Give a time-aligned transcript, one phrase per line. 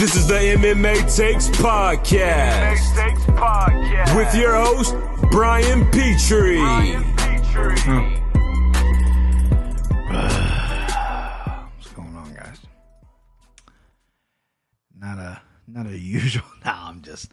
[0.00, 2.96] This is the MMA Takes Podcast.
[2.96, 4.16] Takes Podcast.
[4.16, 4.94] With your host,
[5.30, 6.56] Brian Petrie.
[6.56, 7.76] Brian Petrie.
[11.76, 12.56] What's going on, guys?
[14.98, 16.46] Not a not a usual.
[16.64, 17.30] No, I'm just.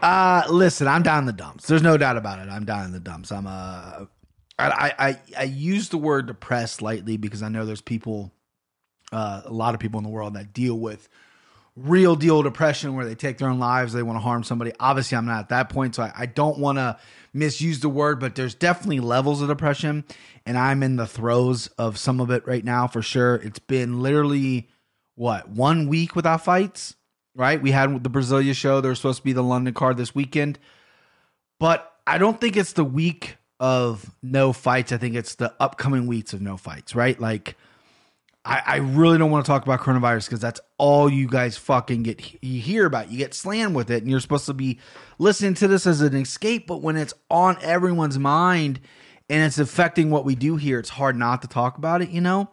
[0.00, 1.66] Uh listen, I'm down in the dumps.
[1.66, 2.48] There's no doubt about it.
[2.48, 3.32] I'm down in the dumps.
[3.32, 4.04] I'm uh
[4.56, 8.30] I I I use the word depressed lightly because I know there's people,
[9.10, 11.08] uh, a lot of people in the world that deal with
[11.82, 14.72] real deal depression where they take their own lives, they want to harm somebody.
[14.80, 16.98] Obviously, I'm not at that point, so I, I don't want to
[17.32, 20.04] misuse the word, but there's definitely levels of depression,
[20.44, 23.36] and I'm in the throes of some of it right now for sure.
[23.36, 24.68] It's been literally
[25.14, 26.96] what one week without fights,
[27.34, 27.60] right?
[27.60, 28.80] We had the Brasilia show.
[28.80, 30.58] There was supposed to be the London card this weekend,
[31.60, 34.92] but I don't think it's the week of no fights.
[34.92, 37.18] I think it's the upcoming weeks of no fights, right?
[37.20, 37.56] Like.
[38.48, 42.02] I, I really don't want to talk about coronavirus because that's all you guys fucking
[42.02, 43.10] get you hear about.
[43.10, 44.80] You get slammed with it, and you're supposed to be
[45.18, 46.66] listening to this as an escape.
[46.66, 48.80] But when it's on everyone's mind
[49.28, 52.08] and it's affecting what we do here, it's hard not to talk about it.
[52.08, 52.48] You know,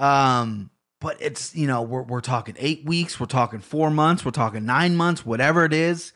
[0.00, 4.32] um, but it's you know we're we're talking eight weeks, we're talking four months, we're
[4.32, 6.12] talking nine months, whatever it is.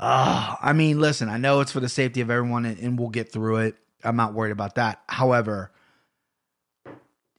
[0.00, 3.10] Uh, I mean, listen, I know it's for the safety of everyone, and, and we'll
[3.10, 3.76] get through it.
[4.02, 5.00] I'm not worried about that.
[5.08, 5.70] However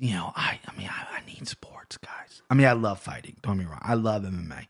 [0.02, 2.42] you know, I I mean, I, I, need sports, guys.
[2.50, 3.38] I mean, I love fighting.
[3.44, 3.82] Don't get me wrong.
[3.84, 4.66] I love MMA.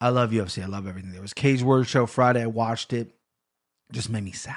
[0.00, 0.62] I love UFC.
[0.62, 1.10] I love everything.
[1.10, 2.42] There was Cage Warriors show Friday.
[2.42, 3.10] I watched it.
[3.90, 4.54] Just made me sad.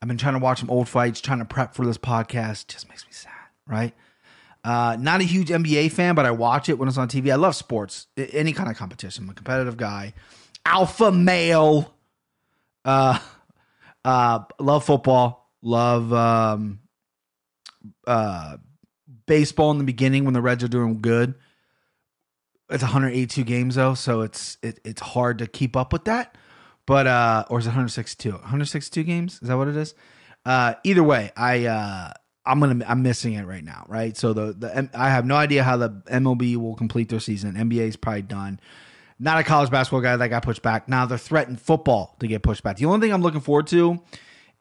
[0.00, 2.68] I've been trying to watch some old fights, trying to prep for this podcast.
[2.68, 3.32] Just makes me sad,
[3.66, 3.92] right?
[4.64, 7.30] Uh, not a huge NBA fan, but I watch it when it's on TV.
[7.30, 9.24] I love sports, any kind of competition.
[9.24, 10.14] I'm a competitive guy,
[10.64, 11.94] alpha male.
[12.86, 13.18] Uh,
[14.02, 15.50] uh, love football.
[15.62, 16.80] Love um,
[18.06, 18.56] uh
[19.30, 21.36] baseball in the beginning when the Reds are doing good.
[22.68, 26.36] It's 182 games though, so it's it, it's hard to keep up with that.
[26.84, 28.32] But uh or is it 162?
[28.32, 29.34] 162 games?
[29.40, 29.94] Is that what it is?
[30.44, 32.12] Uh either way, I uh
[32.44, 34.16] I'm gonna I'm missing it right now, right?
[34.16, 37.54] So the the I have no idea how the MLB will complete their season.
[37.54, 38.58] NBA is probably done.
[39.20, 40.88] Not a college basketball guy that got pushed back.
[40.88, 42.78] Now they're threatening football to get pushed back.
[42.78, 44.00] The only thing I'm looking forward to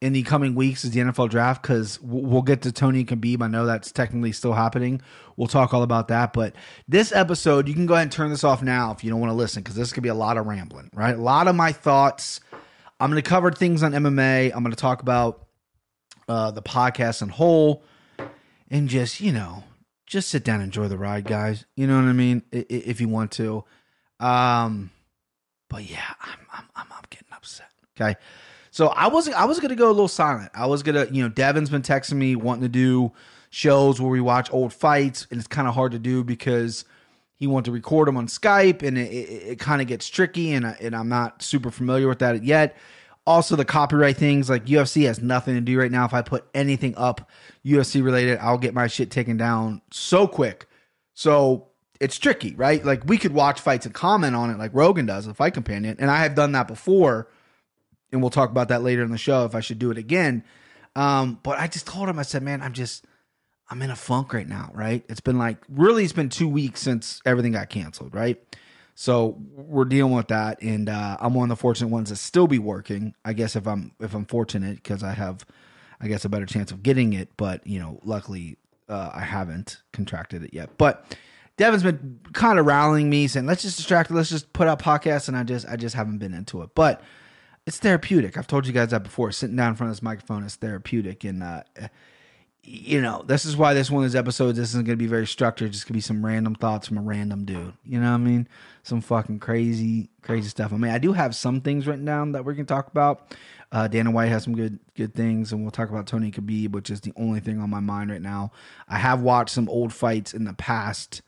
[0.01, 3.41] in the coming weeks is the NFL draft because we'll get to Tony Khabib.
[3.41, 5.01] I know that's technically still happening.
[5.35, 6.31] We'll talk all about that.
[6.31, 6.55] But
[6.87, 9.31] this episode, you can go ahead and turn this off now if you don't want
[9.31, 11.15] to listen because this could be a lot of rambling, right?
[11.15, 12.39] A lot of my thoughts.
[12.99, 14.51] I'm going to cover things on MMA.
[14.53, 15.47] I'm going to talk about
[16.29, 17.83] uh, the podcast in whole
[18.69, 19.63] and just, you know,
[20.05, 21.65] just sit down and enjoy the ride, guys.
[21.75, 22.43] You know what I mean?
[22.51, 23.65] If you want to.
[24.19, 24.91] Um,
[25.69, 27.69] but yeah, I'm, I'm, I'm, I'm getting upset.
[27.99, 28.17] Okay.
[28.79, 30.51] So I was I was gonna go a little silent.
[30.55, 33.11] I was gonna, you know, Devin's been texting me wanting to do
[33.49, 36.85] shows where we watch old fights, and it's kind of hard to do because
[37.35, 40.53] he wanted to record them on Skype, and it, it, it kind of gets tricky,
[40.53, 42.77] and I, and I'm not super familiar with that yet.
[43.27, 46.05] Also, the copyright things like UFC has nothing to do right now.
[46.05, 47.29] If I put anything up
[47.65, 50.67] UFC related, I'll get my shit taken down so quick.
[51.15, 51.67] So
[51.99, 52.85] it's tricky, right?
[52.85, 55.97] Like we could watch fights and comment on it, like Rogan does, the fight companion,
[55.99, 57.27] and I have done that before
[58.11, 60.43] and we'll talk about that later in the show if I should do it again.
[60.95, 63.05] Um, but I just told him, I said, man, I'm just,
[63.69, 65.03] I'm in a funk right now, right?
[65.07, 68.41] It's been like, really, it's been two weeks since everything got canceled, right?
[68.95, 72.47] So we're dealing with that, and uh, I'm one of the fortunate ones that still
[72.47, 73.13] be working.
[73.23, 75.45] I guess if I'm if I'm fortunate because I have,
[76.01, 77.29] I guess a better chance of getting it.
[77.37, 78.57] But you know, luckily
[78.89, 80.77] uh, I haven't contracted it yet.
[80.77, 81.17] But
[81.55, 85.29] Devin's been kind of rallying me, saying let's just distract, let's just put out podcasts,
[85.29, 86.71] and I just I just haven't been into it.
[86.75, 87.01] But
[87.69, 88.35] it's therapeutic.
[88.35, 89.31] I've told you guys that before.
[89.31, 91.61] Sitting down in front of this microphone is therapeutic, and uh,
[92.63, 95.27] you know this is why this one of these episodes isn't going to be very
[95.27, 95.71] structured.
[95.71, 97.73] Just gonna be some random thoughts from a random dude.
[97.85, 98.47] You know what I mean?
[98.81, 100.73] Some fucking crazy, crazy stuff.
[100.73, 103.37] I mean, I do have some things written down that we're gonna talk about.
[103.71, 106.89] Uh, Dana White has some good good things, and we'll talk about Tony Khabib, which
[106.89, 108.51] is the only thing on my mind right now.
[108.87, 111.21] I have watched some old fights in the past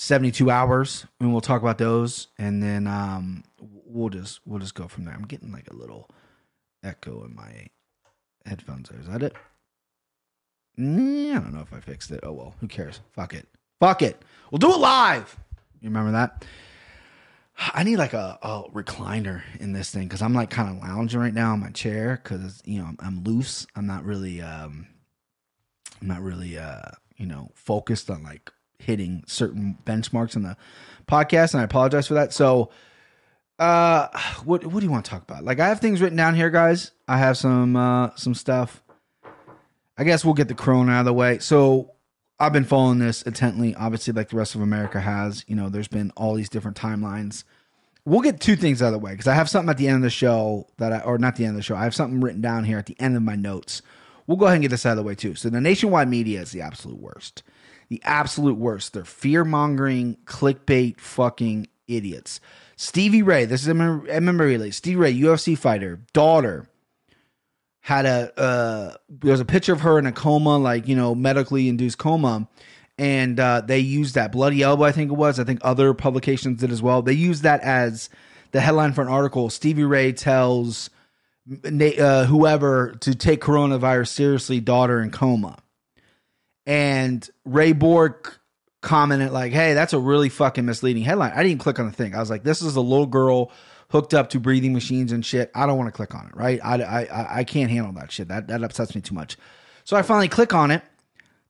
[0.00, 2.28] 72 hours, and we'll talk about those.
[2.38, 5.12] And then um, we'll just we'll just go from there.
[5.12, 6.08] I'm getting like a little
[6.82, 7.66] echo in my
[8.46, 8.90] headphones.
[8.92, 9.34] is that it?
[10.78, 12.20] Mm, I don't know if I fixed it.
[12.22, 13.00] Oh well, who cares?
[13.12, 13.46] Fuck it.
[13.78, 14.22] Fuck it.
[14.50, 15.38] We'll do it live.
[15.82, 16.46] You remember that?
[17.58, 21.20] I need like a, a recliner in this thing because I'm like kind of lounging
[21.20, 23.66] right now in my chair because you know I'm, I'm, loose.
[23.76, 24.86] I'm not really um
[26.00, 26.88] I'm not really uh
[27.18, 28.50] you know focused on like
[28.80, 30.56] hitting certain benchmarks in the
[31.06, 32.32] podcast, and I apologize for that.
[32.32, 32.70] So
[33.60, 34.08] uh,
[34.44, 35.44] what what do you want to talk about?
[35.44, 36.92] Like, I have things written down here, guys.
[37.06, 38.82] I have some uh some stuff.
[39.98, 41.38] I guess we'll get the Corona out of the way.
[41.40, 41.92] So,
[42.38, 45.44] I've been following this intently, obviously, like the rest of America has.
[45.46, 47.44] You know, there's been all these different timelines.
[48.06, 49.96] We'll get two things out of the way because I have something at the end
[49.96, 52.22] of the show that I, or not the end of the show, I have something
[52.22, 53.82] written down here at the end of my notes.
[54.26, 55.34] We'll go ahead and get this out of the way too.
[55.34, 57.42] So, the nationwide media is the absolute worst.
[57.90, 58.94] The absolute worst.
[58.94, 62.40] They're fear mongering, clickbait, fucking idiots.
[62.76, 64.76] Stevie Ray, this is a mem- a memory release.
[64.76, 66.66] Stevie Ray, UFC fighter, daughter,
[67.80, 71.14] had a uh there was a picture of her in a coma like you know
[71.14, 72.46] medically induced coma
[72.98, 76.60] and uh they used that bloody elbow i think it was i think other publications
[76.60, 78.10] did as well they used that as
[78.52, 80.90] the headline for an article stevie ray tells
[81.64, 85.56] uh, whoever to take coronavirus seriously daughter in coma
[86.70, 88.32] and Ray Borg
[88.82, 92.14] commented like hey that's a really fucking misleading headline i didn't click on the thing
[92.14, 93.52] i was like this is a little girl
[93.90, 95.50] hooked up to breathing machines and shit.
[95.54, 96.60] I don't want to click on it, right?
[96.62, 98.28] I, I, I can't handle that shit.
[98.28, 99.36] That, that upsets me too much.
[99.84, 100.82] So I finally click on it.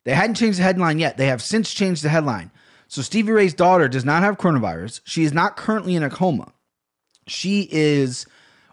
[0.05, 1.19] They hadn't changed the headline yet.
[1.19, 2.51] They have since changed the headline.
[2.89, 5.03] So Stevie Ray's daughter does not have coronavirus.
[5.05, 6.53] She is not currently in a coma.
[7.27, 8.27] She is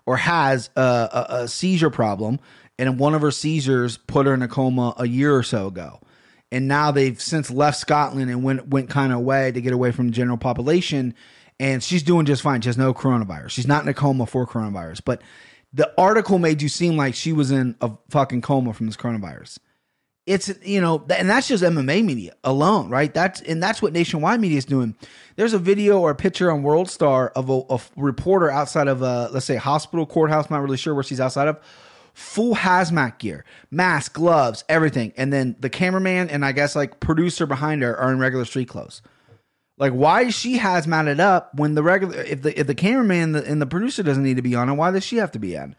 [0.06, 2.40] or has a, a, a seizure problem,
[2.80, 6.00] and one of her seizures put her in a coma a year or so ago.
[6.52, 9.92] And now they've since left Scotland and went went kind of away to get away
[9.92, 11.14] from the general population
[11.60, 12.62] and she's doing just fine.
[12.62, 13.50] She has no coronavirus.
[13.50, 15.02] She's not in a coma for coronavirus.
[15.04, 15.22] But
[15.74, 19.60] the article made you seem like she was in a fucking coma from this coronavirus.
[20.26, 23.14] It's you know, and that's just MMA media alone, right?
[23.14, 24.94] That's and that's what nationwide media is doing.
[25.38, 29.02] There's a video or a picture on World Star of a, a reporter outside of
[29.02, 30.50] a let's say hospital courthouse.
[30.50, 31.60] Not really sure where she's outside of.
[32.18, 37.46] Full hazmat gear, mask, gloves, everything, and then the cameraman and I guess like producer
[37.46, 39.04] behind her are in regular street clothes.
[39.78, 43.62] Like, why is she hazmated up when the regular if the if the cameraman and
[43.62, 45.76] the, producer doesn't need to be on it, why does she have to be on?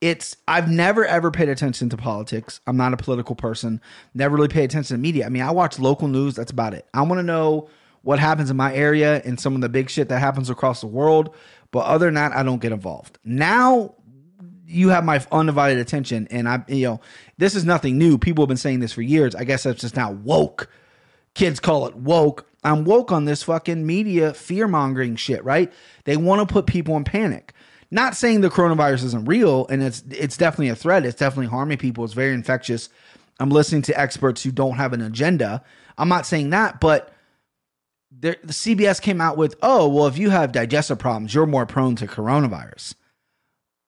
[0.00, 2.60] It's I've never ever paid attention to politics.
[2.66, 3.80] I'm not a political person.
[4.14, 5.26] Never really pay attention to media.
[5.26, 6.34] I mean, I watch local news.
[6.34, 6.88] That's about it.
[6.92, 7.70] I want to know
[8.02, 10.88] what happens in my area and some of the big shit that happens across the
[10.88, 11.32] world.
[11.70, 13.18] But other than that, I don't get involved.
[13.22, 13.94] Now
[14.68, 17.00] you have my undivided attention, and I, you know,
[17.38, 18.18] this is nothing new.
[18.18, 19.34] People have been saying this for years.
[19.34, 20.68] I guess that's just now woke.
[21.34, 22.46] Kids call it woke.
[22.64, 25.72] I'm woke on this fucking media fear mongering shit, right?
[26.04, 27.54] They want to put people in panic.
[27.90, 31.06] Not saying the coronavirus isn't real and it's it's definitely a threat.
[31.06, 32.04] It's definitely harming people.
[32.04, 32.90] It's very infectious.
[33.40, 35.62] I'm listening to experts who don't have an agenda.
[35.96, 37.12] I'm not saying that, but
[38.10, 41.66] there, the CBS came out with, oh, well, if you have digestive problems, you're more
[41.66, 42.94] prone to coronavirus.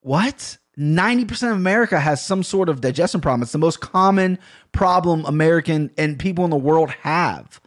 [0.01, 0.59] What?
[0.81, 3.43] 90% of America has some sort of digestion problem.
[3.43, 4.39] It's the most common
[4.73, 7.61] problem American and people in the world have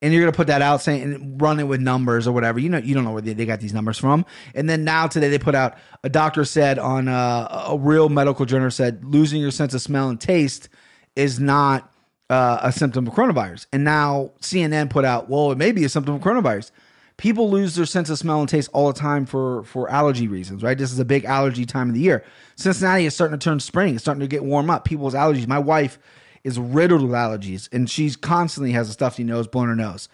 [0.00, 2.58] and you're gonna put that out saying and run it with numbers or whatever.
[2.58, 4.24] You know, you don't know where they, they got these numbers from.
[4.54, 8.46] And then now today they put out a doctor said on uh, a real medical
[8.46, 10.68] journal said losing your sense of smell and taste
[11.16, 11.92] is not
[12.30, 13.66] uh, a symptom of coronavirus.
[13.72, 16.70] And now CNN put out, well, it may be a symptom of coronavirus.
[17.18, 20.62] People lose their sense of smell and taste all the time for for allergy reasons,
[20.62, 20.78] right?
[20.78, 22.24] This is a big allergy time of the year.
[22.56, 23.94] Cincinnati is starting to turn spring.
[23.94, 24.84] It's starting to get warm up.
[24.84, 25.46] People's allergies.
[25.46, 25.98] My wife
[26.44, 30.08] is riddled with allergies and she's constantly has a stuffy nose blowing her nose.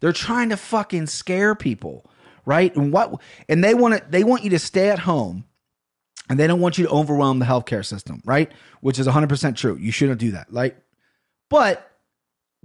[0.00, 2.10] They're trying to fucking scare people,
[2.44, 2.74] right?
[2.74, 5.44] And what and they want to they want you to stay at home
[6.28, 8.50] and they don't want you to overwhelm the healthcare system, right?
[8.80, 9.76] Which is 100% true.
[9.76, 10.52] You shouldn't do that.
[10.52, 10.78] Like
[11.48, 11.95] but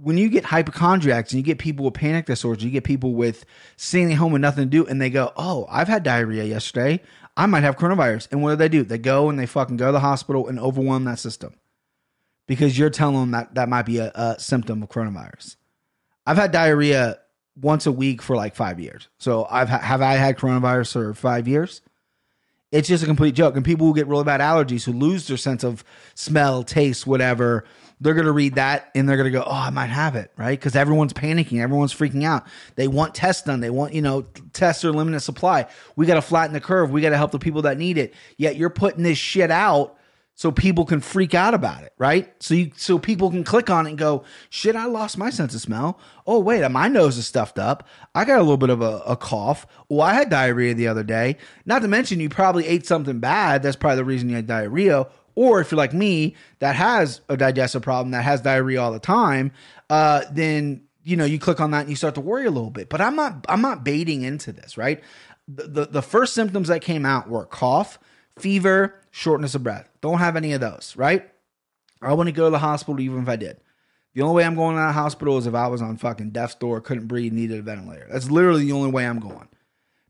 [0.02, 3.44] when you get hypochondriacs and you get people with panic disorders, you get people with
[3.76, 7.00] sitting at home with nothing to do, and they go, "Oh, I've had diarrhea yesterday.
[7.36, 8.82] I might have coronavirus." And what do they do?
[8.82, 11.54] They go and they fucking go to the hospital and overwhelm that system
[12.46, 15.56] because you're telling them that that might be a, a symptom of coronavirus.
[16.26, 17.18] I've had diarrhea
[17.60, 19.08] once a week for like five years.
[19.18, 21.80] So I've have I had coronavirus for five years?
[22.72, 23.54] It's just a complete joke.
[23.54, 27.64] And people who get really bad allergies who lose their sense of smell, taste, whatever,
[28.02, 30.58] they're gonna read that and they're gonna go, "Oh, I might have it," right?
[30.58, 32.44] Because everyone's panicking, everyone's freaking out.
[32.74, 33.60] They want tests done.
[33.60, 35.66] They want you know tests are limited supply.
[35.94, 36.90] We got to flatten the curve.
[36.90, 38.14] We got to help the people that need it.
[38.36, 39.96] Yet you're putting this shit out
[40.34, 42.32] so people can freak out about it, right?
[42.42, 45.54] So you so people can click on it and go, "Shit, I lost my sense
[45.54, 46.00] of smell.
[46.26, 47.86] Oh wait, my nose is stuffed up.
[48.14, 49.66] I got a little bit of a, a cough.
[49.90, 51.36] Oh, I had diarrhea the other day.
[51.66, 53.62] Not to mention you probably ate something bad.
[53.62, 55.06] That's probably the reason you had diarrhea.
[55.34, 58.98] Or if you're like me, that has a digestive problem, that has diarrhea all the
[58.98, 59.52] time,
[59.90, 62.70] uh, then you know you click on that and you start to worry a little
[62.70, 62.88] bit.
[62.88, 65.02] But I'm not I'm not baiting into this, right?
[65.48, 67.98] The the, the first symptoms that came out were cough,
[68.38, 69.88] fever shortness of breath.
[70.00, 71.28] Don't have any of those, right?
[72.00, 73.58] I wouldn't go to the hospital even if I did.
[74.14, 76.54] The only way I'm going to the hospital is if I was on fucking death's
[76.56, 78.06] door, couldn't breathe, needed a ventilator.
[78.10, 79.48] That's literally the only way I'm going.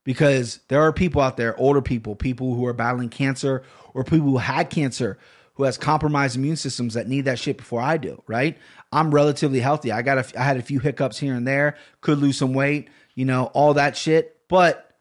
[0.04, 3.62] Because there are people out there, older people, people who are battling cancer,
[3.94, 5.18] or people who had cancer,
[5.54, 8.58] who has compromised immune systems that need that shit before I do, right?
[8.90, 9.92] I'm relatively healthy.
[9.92, 12.88] I got a, I had a few hiccups here and there, could lose some weight,
[13.14, 14.36] you know, all that shit.
[14.48, 14.96] But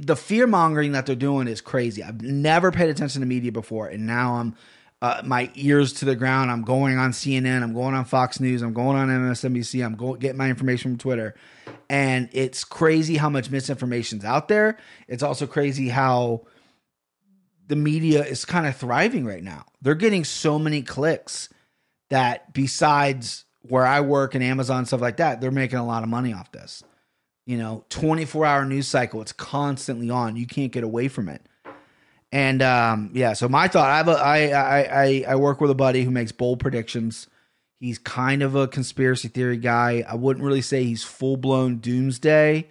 [0.00, 2.02] the fear mongering that they're doing is crazy.
[2.02, 4.56] I've never paid attention to media before, and now I'm
[5.02, 6.50] uh, my ears to the ground.
[6.50, 7.62] I'm going on CNN.
[7.62, 8.62] I'm going on Fox News.
[8.62, 9.84] I'm going on MSNBC.
[9.84, 11.34] I'm going getting my information from Twitter,
[11.88, 14.78] and it's crazy how much misinformation's out there.
[15.08, 16.46] It's also crazy how
[17.68, 19.64] the media is kind of thriving right now.
[19.82, 21.48] They're getting so many clicks
[22.10, 26.08] that besides where I work and Amazon stuff like that, they're making a lot of
[26.08, 26.82] money off this.
[27.46, 30.36] You know, 24 hour news cycle, it's constantly on.
[30.36, 31.42] You can't get away from it.
[32.36, 35.70] And um, yeah, so my thought, I have a, I, I, I, I work with
[35.70, 37.28] a buddy who makes bold predictions.
[37.80, 40.04] He's kind of a conspiracy theory guy.
[40.06, 42.68] I wouldn't really say he's full blown doomsday,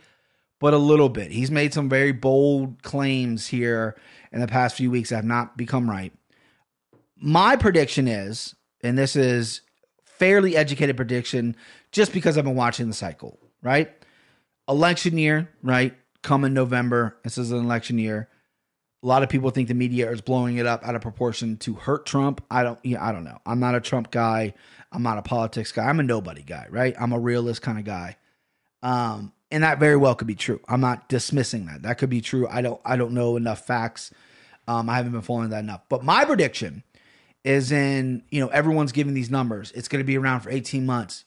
[0.59, 1.31] but a little bit.
[1.31, 3.95] He's made some very bold claims here
[4.31, 6.13] in the past few weeks that have not become right.
[7.15, 8.53] My prediction is,
[8.83, 9.61] and this is
[10.03, 11.55] fairly educated prediction
[11.91, 13.91] just because I've been watching the cycle, right?
[14.69, 15.95] Election year, right?
[16.21, 17.17] Coming November.
[17.23, 18.29] This is an election year.
[19.05, 21.75] A lot of people think the media is blowing it up out of proportion to
[21.75, 22.43] hurt Trump.
[22.49, 23.37] I don't yeah, I don't know.
[23.45, 24.55] I'm not a Trump guy.
[24.91, 25.83] I'm not a politics guy.
[25.83, 26.95] I'm a nobody guy, right?
[26.99, 28.17] I'm a realist kind of guy.
[28.81, 30.59] Um, and that very well could be true.
[30.67, 31.83] I'm not dismissing that.
[31.83, 32.47] That could be true.
[32.49, 34.11] I don't I don't know enough facts.
[34.67, 35.81] Um, I haven't been following that enough.
[35.87, 36.81] But my prediction
[37.43, 39.71] is in, you know, everyone's giving these numbers.
[39.73, 41.25] It's going to be around for 18 months.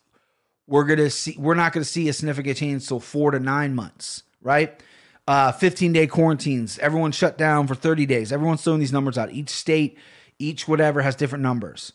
[0.66, 3.38] We're going to see we're not going to see a significant change until 4 to
[3.38, 4.82] 9 months, right?
[5.28, 6.78] Uh 15 day quarantines.
[6.78, 8.32] Everyone shut down for 30 days.
[8.32, 9.30] Everyone's throwing these numbers out.
[9.30, 9.98] Each state,
[10.38, 11.92] each whatever has different numbers.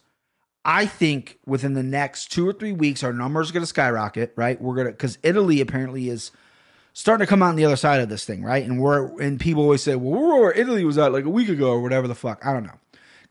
[0.66, 4.34] I think within the next two or three weeks, our numbers are going to skyrocket,
[4.36, 4.62] right?
[4.62, 6.32] We're going to, because Italy apparently is
[6.94, 8.64] starting to come out on the other side of this thing, right?
[8.64, 11.50] And we're, and people always say, well, we're where Italy was at like a week
[11.50, 12.46] ago or whatever the fuck.
[12.46, 12.80] I don't know.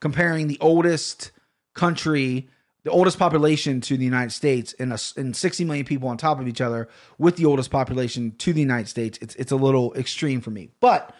[0.01, 1.31] Comparing the oldest
[1.75, 2.51] country,
[2.85, 6.41] the oldest population to the United States and, a, and 60 million people on top
[6.41, 9.95] of each other with the oldest population to the United States, it's, it's a little
[9.95, 10.71] extreme for me.
[10.81, 11.15] But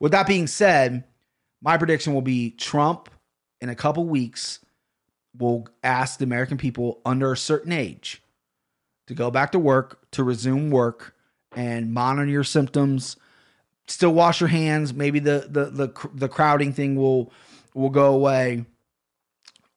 [0.00, 1.04] with that being said,
[1.62, 3.08] my prediction will be Trump
[3.60, 4.58] in a couple weeks
[5.36, 8.22] will ask the American people under a certain age
[9.06, 11.14] to go back to work, to resume work,
[11.56, 13.16] and monitor your symptoms.
[13.86, 14.94] Still wash your hands.
[14.94, 17.32] Maybe the the the the crowding thing will
[17.74, 18.64] will go away.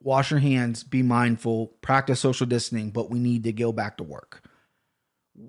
[0.02, 0.84] Wash your hands.
[0.84, 1.68] Be mindful.
[1.82, 2.92] Practice social distancing.
[2.92, 4.44] But we need to go back to work.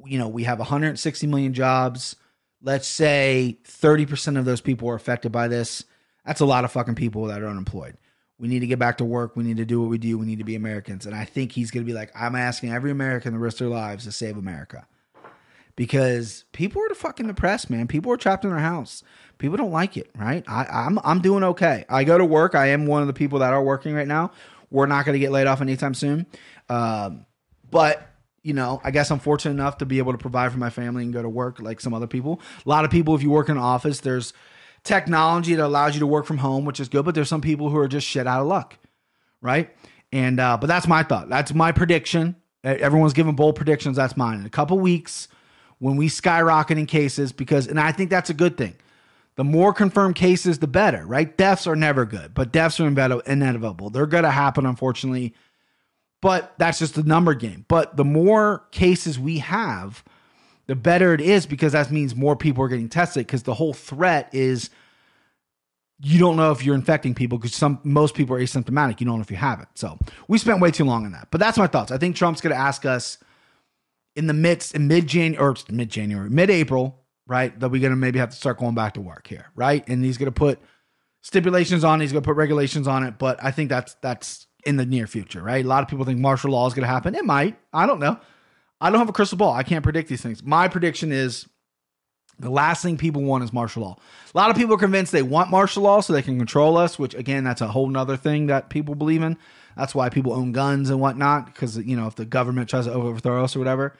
[0.05, 2.17] You know, we have 160 million jobs.
[2.63, 5.85] Let's say 30% of those people are affected by this.
[6.25, 7.97] That's a lot of fucking people that are unemployed.
[8.39, 9.35] We need to get back to work.
[9.35, 10.19] We need to do what we do.
[10.19, 11.07] We need to be Americans.
[11.07, 13.69] And I think he's going to be like, I'm asking every American the rest of
[13.69, 14.87] their lives to save America.
[15.75, 17.87] Because people are the fucking depressed, man.
[17.87, 19.03] People are trapped in their house.
[19.39, 20.45] People don't like it, right?
[20.49, 21.85] I, I'm I'm doing okay.
[21.89, 22.55] I go to work.
[22.55, 24.33] I am one of the people that are working right now.
[24.71, 26.27] We're not going to get laid off anytime soon.
[26.69, 27.25] Um,
[27.71, 28.09] but
[28.43, 31.03] you know, I guess I'm fortunate enough to be able to provide for my family
[31.05, 32.41] and go to work like some other people.
[32.65, 34.33] A lot of people, if you work in an office, there's
[34.85, 37.05] technology that allows you to work from home, which is good.
[37.05, 38.79] But there's some people who are just shit out of luck,
[39.41, 39.71] right?
[40.13, 41.29] And uh, but that's my thought.
[41.29, 42.37] That's my prediction.
[42.65, 43.97] Everyone's giving bold predictions.
[43.97, 44.41] That's mine.
[44.41, 45.29] In a couple weeks,
[45.79, 48.75] when we skyrocket in cases, because and I think that's a good thing.
[49.39, 51.39] The more confirmed cases, the better, right?
[51.39, 53.89] Deaths are never good, but deaths are inevitable.
[53.89, 55.33] They're going to happen, unfortunately.
[56.21, 57.65] But that's just a number game.
[57.69, 60.03] But the more cases we have,
[60.67, 63.73] the better it is because that means more people are getting tested because the whole
[63.73, 64.71] threat is
[66.01, 68.99] you don't know if you're infecting people because some most people are asymptomatic.
[68.99, 69.69] You don't know if you have it.
[69.77, 71.29] So we spent way too long on that.
[71.31, 71.93] But that's my thoughts.
[71.93, 73.19] I think Trump's going to ask us
[74.17, 77.59] in the midst in mid January or mid January, mid April, right?
[77.61, 79.87] That we're going to maybe have to start going back to work here, right?
[79.89, 80.59] And he's going to put
[81.23, 82.01] stipulations on.
[82.01, 83.19] He's going to put regulations on it.
[83.19, 85.65] But I think that's that's in the near future, right?
[85.65, 87.15] A lot of people think martial law is going to happen.
[87.15, 87.57] It might.
[87.73, 88.19] I don't know.
[88.81, 89.53] I don't have a crystal ball.
[89.53, 90.43] I can't predict these things.
[90.43, 91.49] My prediction is
[92.39, 93.97] the last thing people want is martial law.
[94.33, 96.99] A lot of people are convinced they want martial law so they can control us,
[96.99, 99.37] which again, that's a whole nother thing that people believe in.
[99.77, 102.93] That's why people own guns and whatnot, because you know, if the government tries to
[102.93, 103.97] overthrow us or whatever.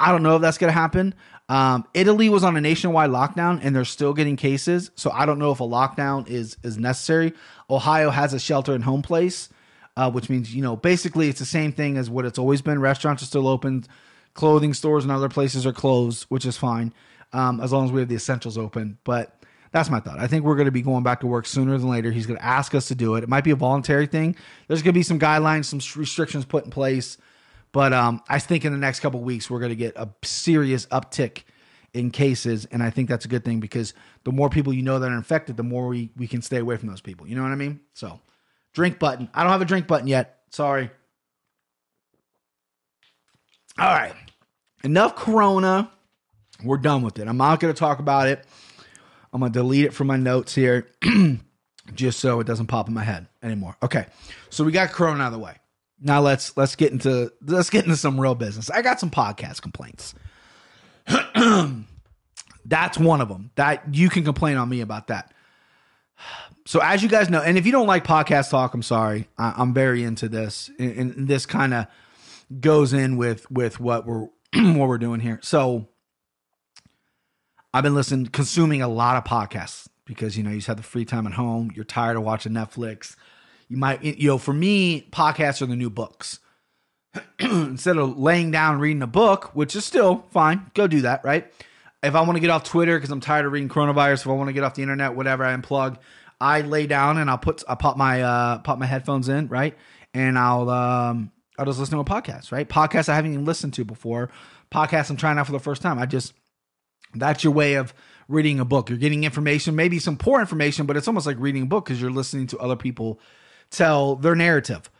[0.00, 1.14] I don't know if that's going to happen.
[1.48, 5.38] Um, Italy was on a nationwide lockdown and they're still getting cases, so I don't
[5.38, 7.34] know if a lockdown is is necessary.
[7.68, 9.50] Ohio has a shelter in home place,
[9.96, 12.80] uh, which means you know basically it's the same thing as what it's always been.
[12.80, 13.84] Restaurants are still open,
[14.32, 16.94] clothing stores and other places are closed, which is fine
[17.34, 18.96] um, as long as we have the essentials open.
[19.04, 19.38] But
[19.72, 20.20] that's my thought.
[20.20, 22.10] I think we're going to be going back to work sooner than later.
[22.10, 23.24] He's going to ask us to do it.
[23.24, 24.36] It might be a voluntary thing.
[24.68, 27.18] There's going to be some guidelines, some restrictions put in place.
[27.74, 30.86] But um, I think in the next couple weeks we're going to get a serious
[30.86, 31.42] uptick
[31.92, 33.92] in cases, and I think that's a good thing because
[34.24, 36.76] the more people you know that are infected, the more we we can stay away
[36.78, 37.26] from those people.
[37.26, 37.80] You know what I mean?
[37.92, 38.20] So
[38.74, 39.28] Drink button.
[39.32, 40.40] I don't have a drink button yet.
[40.50, 40.90] Sorry.
[43.78, 44.14] All right.
[44.82, 45.90] Enough Corona.
[46.62, 47.28] We're done with it.
[47.28, 48.44] I'm not going to talk about it.
[49.32, 50.88] I'm going to delete it from my notes here
[51.94, 53.76] just so it doesn't pop in my head anymore.
[53.82, 54.06] Okay.
[54.50, 55.56] So we got Corona out of the way.
[56.00, 58.70] Now let's let's get into let's get into some real business.
[58.70, 60.14] I got some podcast complaints.
[62.64, 63.50] That's one of them.
[63.56, 65.32] That you can complain on me about that.
[66.66, 69.28] So as you guys know, and if you don't like podcast talk, I'm sorry.
[69.36, 71.86] I, am very into this, and, and this kind of
[72.60, 75.40] goes in with with what we're what we're doing here.
[75.42, 75.88] So
[77.72, 80.82] I've been listening, consuming a lot of podcasts because you know you just have the
[80.82, 81.70] free time at home.
[81.74, 83.16] You're tired of watching Netflix.
[83.74, 86.38] You might, you know, for me, podcasts are the new books.
[87.40, 91.52] Instead of laying down reading a book, which is still fine, go do that, right?
[92.00, 94.30] If I want to get off Twitter because I'm tired of reading coronavirus, if I
[94.30, 95.96] want to get off the internet, whatever, I unplug.
[96.40, 99.76] I lay down and I'll put I pop my uh pop my headphones in, right?
[100.12, 102.68] And I'll um I'll just listen to a podcast, right?
[102.68, 104.30] Podcasts I haven't even listened to before.
[104.70, 105.98] Podcasts I'm trying out for the first time.
[105.98, 106.32] I just
[107.12, 107.92] that's your way of
[108.28, 108.88] reading a book.
[108.88, 112.00] You're getting information, maybe some poor information, but it's almost like reading a book because
[112.00, 113.18] you're listening to other people
[113.70, 114.90] tell their narrative.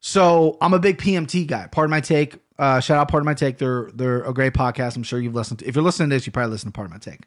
[0.00, 1.68] So I'm a big PMT guy.
[1.70, 2.38] Pardon my take.
[2.58, 3.58] Uh, shout out, Pardon my take.
[3.58, 4.96] They're they're a great podcast.
[4.96, 5.66] I'm sure you've listened to.
[5.68, 7.20] If you're listening to this, you probably listen to Pardon my take.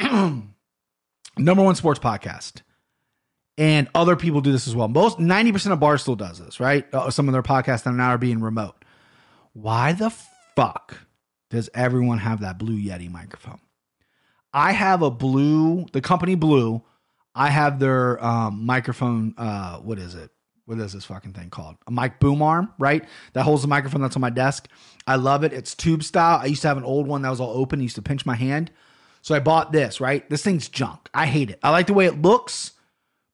[1.38, 2.62] Number one sports podcast,
[3.58, 4.88] and other people do this as well.
[4.88, 6.86] Most ninety percent of Barstool does this, right?
[6.94, 8.84] Uh, some of their podcasts now are being remote.
[9.52, 10.10] Why the
[10.54, 10.98] fuck
[11.50, 13.60] does everyone have that Blue Yeti microphone?
[14.52, 16.82] I have a blue, the company Blue.
[17.36, 19.34] I have their um, microphone.
[19.36, 20.30] Uh, what is it?
[20.64, 21.76] What is this fucking thing called?
[21.86, 23.04] A mic boom arm, right?
[23.34, 24.68] That holds the microphone that's on my desk.
[25.06, 25.52] I love it.
[25.52, 26.40] It's tube style.
[26.42, 27.78] I used to have an old one that was all open.
[27.78, 28.72] It used to pinch my hand.
[29.22, 30.28] So I bought this, right?
[30.28, 31.08] This thing's junk.
[31.14, 31.60] I hate it.
[31.62, 32.72] I like the way it looks,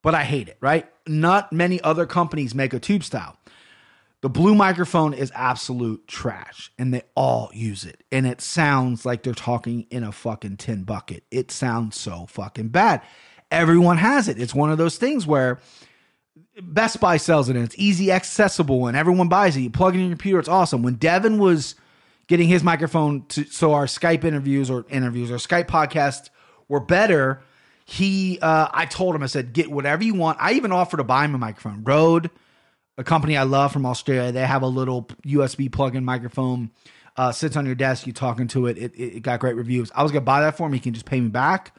[0.03, 0.87] but I hate it, right?
[1.07, 3.37] Not many other companies make a tube style.
[4.21, 8.03] The blue microphone is absolute trash and they all use it.
[8.11, 11.25] And it sounds like they're talking in a fucking tin bucket.
[11.29, 13.01] It sounds so fucking bad.
[13.53, 14.41] Everyone has it.
[14.41, 15.59] It's one of those things where
[16.61, 19.61] Best Buy sells it and it's easy accessible and everyone buys it.
[19.61, 20.83] You plug it in your computer, it's awesome.
[20.83, 21.75] When Devin was
[22.27, 26.29] getting his microphone to so our Skype interviews or interviews or Skype podcast
[26.67, 27.41] were better,
[27.85, 30.37] he uh I told him, I said, get whatever you want.
[30.41, 31.83] I even offered to buy him a microphone.
[31.83, 32.29] Rode
[32.97, 34.31] a company I love from Australia.
[34.31, 36.71] They have a little USB plug-in microphone.
[37.15, 38.07] Uh, sits on your desk.
[38.07, 38.77] You talking to it.
[38.77, 39.91] It, it got great reviews.
[39.95, 40.73] I was gonna buy that for him.
[40.73, 41.75] He can just pay me back.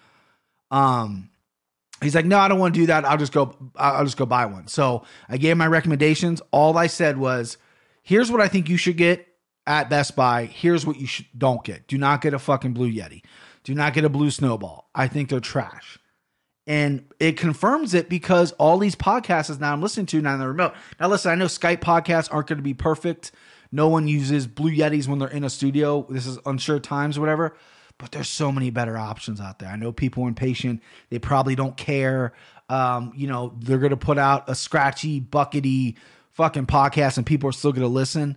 [0.71, 1.31] Um,
[2.03, 3.05] he's like, no, I don't want to do that.
[3.05, 3.57] I'll just go.
[3.77, 4.67] I'll just go buy one.
[4.69, 6.41] So I gave my recommendations.
[6.51, 7.57] All I said was,
[8.03, 9.27] here's what I think you should get
[9.67, 10.47] at Best Buy.
[10.47, 11.89] Here's what you should don't get.
[11.89, 13.23] Do not get a fucking Blue Yeti.
[13.63, 14.91] Do not get a Blue Snowball.
[14.95, 15.99] I think they're trash.
[16.67, 20.49] And it confirms it because all these podcasts now I'm listening to now on the
[20.49, 20.75] remote.
[20.99, 23.33] Now, listen, I know Skype podcasts aren't going to be perfect.
[23.71, 26.07] No one uses Blue Yetis when they're in a studio.
[26.09, 27.57] This is unsure times whatever.
[28.05, 29.71] But there's so many better options out there.
[29.71, 30.83] I know people are impatient.
[31.09, 32.35] They probably don't care.
[32.69, 35.97] Um, you know, they're going to put out a scratchy, buckety
[36.33, 38.37] fucking podcast and people are still going to listen.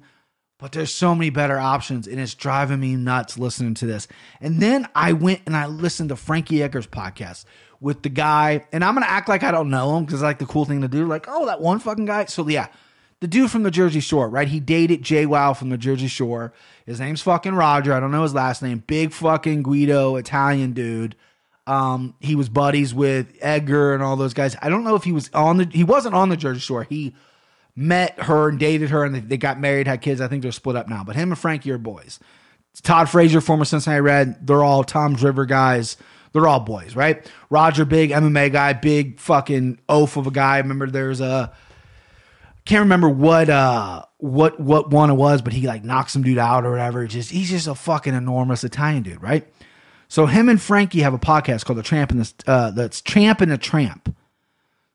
[0.58, 4.08] But there's so many better options, and it's driving me nuts listening to this.
[4.40, 7.44] And then I went and I listened to Frankie Edgar's podcast
[7.82, 10.40] with the guy, and I'm gonna act like I don't know him because it's like
[10.40, 12.24] the cool thing to do, like, oh, that one fucking guy.
[12.26, 12.70] So yeah,
[13.20, 14.48] the dude from the Jersey Shore, right?
[14.48, 16.54] He dated JWoww from the Jersey Shore.
[16.86, 17.94] His name's fucking Roger.
[17.94, 18.84] I don't know his last name.
[18.86, 21.16] Big fucking Guido, Italian dude.
[21.66, 24.56] Um, he was buddies with Edgar and all those guys.
[24.62, 25.66] I don't know if he was on the.
[25.66, 26.84] He wasn't on the Jersey Shore.
[26.84, 27.16] He
[27.76, 30.22] met her and dated her, and they, got married, had kids.
[30.22, 31.04] I think they're split up now.
[31.04, 32.20] But him and Frankie are boys.
[32.84, 34.48] Todd Frazier, former Cincinnati Red.
[34.48, 35.98] They're all Toms River guys.
[36.32, 37.30] They're all boys, right?
[37.50, 40.58] Roger, big MMA guy, big fucking oaf of a guy.
[40.60, 41.52] Remember, there's a
[42.68, 46.38] can't remember what uh what what one it was, but he like knocked some dude
[46.38, 47.08] out or whatever.
[47.08, 49.48] Just he's just a fucking enormous Italian dude, right?
[50.10, 53.42] So him and Frankie have a podcast called the Tramp and the uh, that's Champ
[53.42, 54.16] and the Tramp.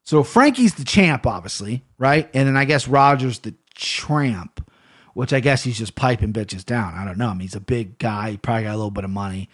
[0.04, 2.28] So Frankie's the champ, obviously, right?
[2.34, 4.68] And then I guess Roger's the tramp,
[5.14, 6.94] which I guess he's just piping bitches down.
[6.94, 7.28] I don't know.
[7.28, 8.32] I mean, he's a big guy.
[8.32, 9.48] He probably got a little bit of money.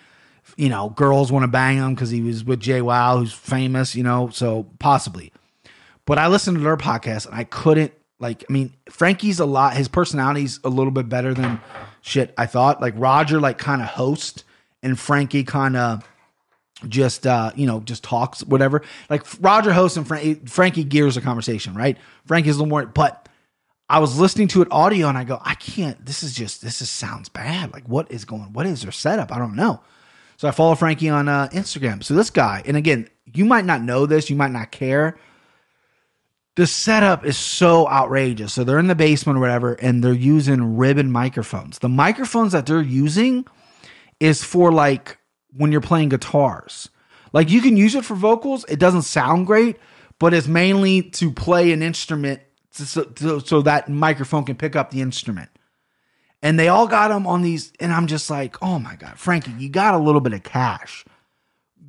[0.57, 4.03] You know, girls want to bang him because he was with JWoww, who's famous, you
[4.03, 5.33] know, so possibly.
[6.07, 9.77] But I listened to their podcast and I couldn't, like, I mean, Frankie's a lot,
[9.77, 11.61] his personality's a little bit better than
[12.01, 12.81] shit I thought.
[12.81, 14.45] Like, Roger, like, kind of host
[14.83, 16.05] and Frankie kind of
[16.87, 18.83] just uh you know just talks whatever.
[19.11, 21.99] Like roger hosts and Frank, frankie gears a conversation right?
[22.27, 23.29] Frankie's a little more but
[23.91, 26.81] i was listening to it audio and i go i can't this is just this
[26.81, 27.73] is sounds bad.
[27.73, 29.33] Like what is going what is their setup?
[29.33, 29.81] I don't know.
[30.37, 32.05] So i follow frankie on uh, instagram.
[32.05, 35.19] So this guy and again you might not know this you might not care
[36.59, 38.53] the setup is so outrageous.
[38.53, 41.79] So they're in the basement or whatever, and they're using ribbon microphones.
[41.79, 43.47] The microphones that they're using
[44.19, 45.19] is for like
[45.57, 46.89] when you're playing guitars.
[47.33, 48.65] Like you can use it for vocals.
[48.69, 49.77] It doesn't sound great,
[50.19, 52.41] but it's mainly to play an instrument
[52.73, 55.51] so, so, so that microphone can pick up the instrument.
[56.43, 59.53] And they all got them on these, and I'm just like, oh my god, Frankie,
[59.53, 61.05] you got a little bit of cash.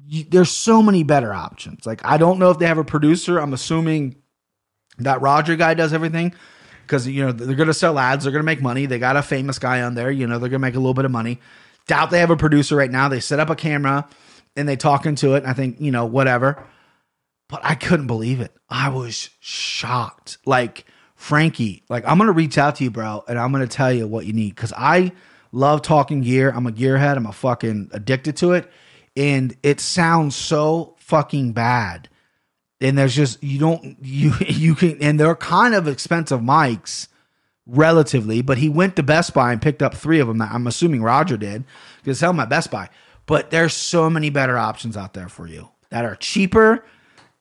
[0.05, 1.87] You, there's so many better options.
[1.87, 3.39] Like I don't know if they have a producer.
[3.39, 4.18] I'm assuming
[4.99, 6.33] that Roger guy does everything
[6.89, 8.85] because you know they're gonna sell ads, they're gonna make money.
[8.85, 11.05] They got a famous guy on there, you know, they're gonna make a little bit
[11.05, 11.39] of money.
[11.87, 13.09] Doubt they have a producer right now.
[13.09, 14.07] They set up a camera
[14.55, 15.39] and they talk into it.
[15.39, 16.63] And I think you know whatever,
[17.47, 18.51] but I couldn't believe it.
[18.69, 20.37] I was shocked.
[20.45, 20.85] Like
[21.15, 24.25] Frankie, like I'm gonna reach out to you, bro, and I'm gonna tell you what
[24.25, 25.11] you need because I
[25.51, 26.51] love talking gear.
[26.51, 27.17] I'm a gearhead.
[27.17, 28.69] I'm a fucking addicted to it,
[29.15, 32.08] and it sounds so fucking bad
[32.81, 37.07] and there's just you don't you you can and they're kind of expensive mics
[37.65, 40.41] relatively but he went to best buy and picked up three of them.
[40.41, 41.63] I'm assuming roger did
[41.97, 42.89] because hell my best buy.
[43.25, 46.83] But there's so many better options out there for you that are cheaper.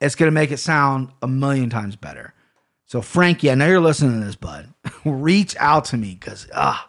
[0.01, 2.35] It's going to make it sound a million times better.
[2.87, 4.73] So frankie i know you're listening to this bud.
[5.05, 6.89] Reach out to me because ah.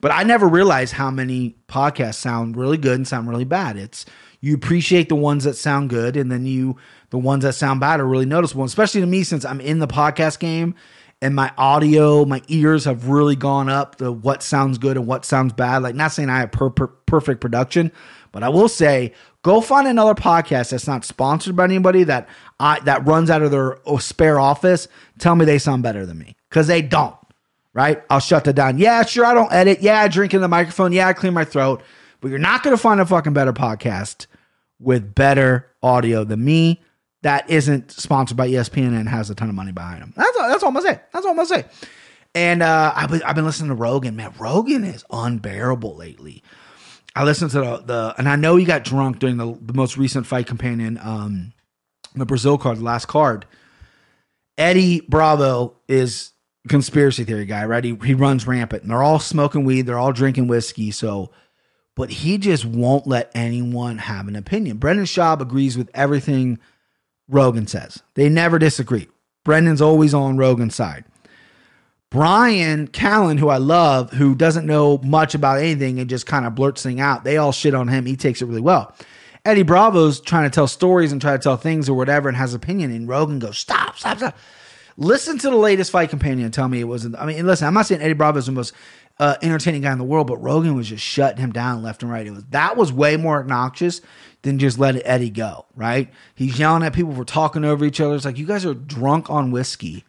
[0.00, 3.76] But i never realized how many podcasts sound really good and sound really bad.
[3.76, 4.06] It's
[4.40, 6.76] you appreciate the ones that sound good and then you
[7.10, 9.88] the ones that sound bad are really noticeable, especially to me since I'm in the
[9.88, 10.74] podcast game
[11.22, 15.24] and my audio, my ears have really gone up to what sounds good and what
[15.24, 15.82] sounds bad.
[15.82, 17.92] Like, not saying I have per- per- perfect production,
[18.32, 22.80] but I will say go find another podcast that's not sponsored by anybody that I
[22.80, 24.88] that runs out of their uh, spare office.
[25.18, 27.16] Tell me they sound better than me because they don't.
[27.72, 28.02] Right?
[28.10, 28.78] I'll shut that down.
[28.78, 29.24] Yeah, sure.
[29.24, 29.80] I don't edit.
[29.80, 30.92] Yeah, I drink in the microphone.
[30.92, 31.82] Yeah, I clean my throat.
[32.20, 34.26] But you're not going to find a fucking better podcast
[34.80, 36.80] with better audio than me
[37.22, 40.12] that isn't sponsored by ESPN and has a ton of money behind them.
[40.16, 41.00] That's all, that's all I'm gonna say.
[41.12, 41.64] That's all I'm gonna say.
[42.34, 44.16] And uh, I've been, I've been listening to Rogan.
[44.16, 46.42] Man, Rogan is unbearable lately.
[47.14, 49.96] I listened to the, the and I know he got drunk during the, the most
[49.96, 51.52] recent fight companion, um,
[52.14, 53.46] the Brazil card, the last card.
[54.56, 56.32] Eddie Bravo is
[56.68, 57.82] conspiracy theory guy, right?
[57.82, 60.90] He, he runs rampant, and they're all smoking weed, they're all drinking whiskey.
[60.90, 61.30] So,
[61.96, 64.76] but he just won't let anyone have an opinion.
[64.76, 66.58] Brendan Schaub agrees with everything
[67.30, 68.02] Rogan says.
[68.14, 69.08] They never disagree.
[69.44, 71.04] Brendan's always on Rogan's side.
[72.10, 76.56] Brian Callen, who I love, who doesn't know much about anything and just kind of
[76.56, 78.04] blurts thing out, they all shit on him.
[78.04, 78.94] He takes it really well.
[79.44, 82.52] Eddie Bravo's trying to tell stories and try to tell things or whatever and has
[82.52, 84.36] opinion, and Rogan goes, stop, stop, stop.
[84.96, 87.16] Listen to the latest fight companion and tell me it wasn't.
[87.16, 88.74] I mean, listen, I'm not saying Eddie Bravo's the most
[89.20, 92.10] uh, entertaining guy in the world, but Rogan was just shutting him down left and
[92.10, 92.26] right.
[92.26, 94.00] It was that was way more obnoxious
[94.40, 96.10] than just letting Eddie go, right?
[96.34, 98.14] He's yelling at people for talking over each other.
[98.14, 100.04] It's like you guys are drunk on whiskey,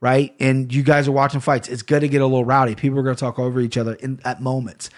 [0.00, 0.34] right?
[0.40, 1.68] And you guys are watching fights.
[1.68, 2.74] It's to get a little rowdy.
[2.74, 4.88] People are going to talk over each other in at moments.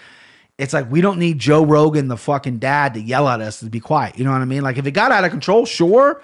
[0.57, 3.65] It's like we don't need Joe Rogan, the fucking dad, to yell at us to
[3.65, 4.17] be quiet.
[4.17, 4.61] You know what I mean?
[4.61, 6.21] Like if it got out of control, sure.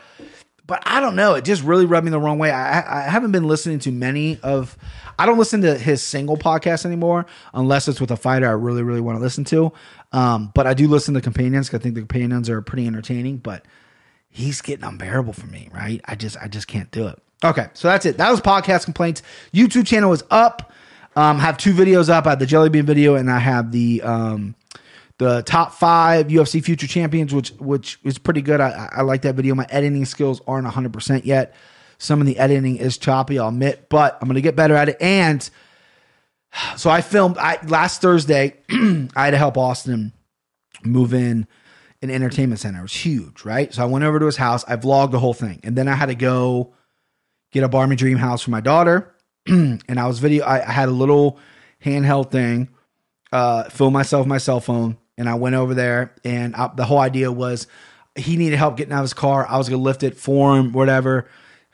[0.68, 1.36] But I don't know.
[1.36, 2.50] It just really rubbed me the wrong way.
[2.50, 4.78] I, I haven't been listening to many of.
[5.18, 8.82] I don't listen to his single podcast anymore unless it's with a fighter I really,
[8.82, 9.72] really want to listen to.
[10.12, 13.38] Um, but I do listen to companions I think the companions are pretty entertaining.
[13.38, 13.66] But
[14.30, 16.02] he's getting unbearable for me, right?
[16.06, 17.22] I just, I just can't do it.
[17.44, 18.18] Okay, so that's it.
[18.18, 19.22] That was podcast complaints.
[19.54, 20.72] YouTube channel is up.
[21.16, 22.26] Um, have two videos up.
[22.26, 24.56] I have the Jelly Bean video, and I have the um,
[25.18, 28.60] the top five UFC future champions, which which is pretty good.
[28.60, 29.56] I, I like that video.
[29.56, 31.56] My editing skills aren't 100 percent yet.
[31.98, 34.98] Some of the editing is choppy, I'll admit, but I'm gonna get better at it.
[35.02, 35.48] And
[36.78, 38.56] so I filmed I last Thursday.
[38.70, 40.14] I had to help Austin
[40.84, 41.48] move in
[42.02, 42.80] an entertainment center.
[42.80, 43.74] It was huge, right?
[43.74, 44.64] So I went over to his house.
[44.68, 46.74] I vlogged the whole thing, and then I had to go
[47.52, 49.16] get a Barbie dream house for my daughter.
[49.48, 50.44] and I was video.
[50.46, 51.40] I, I had a little
[51.84, 52.70] handheld thing,
[53.32, 56.14] uh, film myself my cell phone, and I went over there.
[56.24, 57.68] And I, the whole idea was
[58.16, 59.46] he needed help getting out of his car.
[59.48, 61.28] I was gonna lift it for him, whatever,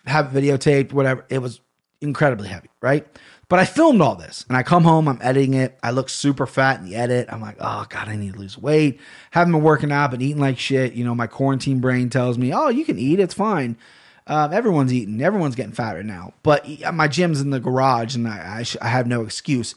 [0.06, 1.26] have it videotaped, whatever.
[1.30, 1.62] It was
[2.02, 3.08] incredibly heavy, right?
[3.48, 5.78] But I filmed all this and I come home, I'm editing it.
[5.84, 7.28] I look super fat in the edit.
[7.30, 9.02] I'm like, oh God, I need to lose weight.
[9.32, 10.94] Haven't been working out, been eating like shit.
[10.94, 13.78] You know, my quarantine brain tells me, oh, you can eat, it's fine.
[14.26, 16.34] Um, everyone's eating, everyone's getting fat right now.
[16.44, 19.76] But my gym's in the garage and I, I, sh- I have no excuse.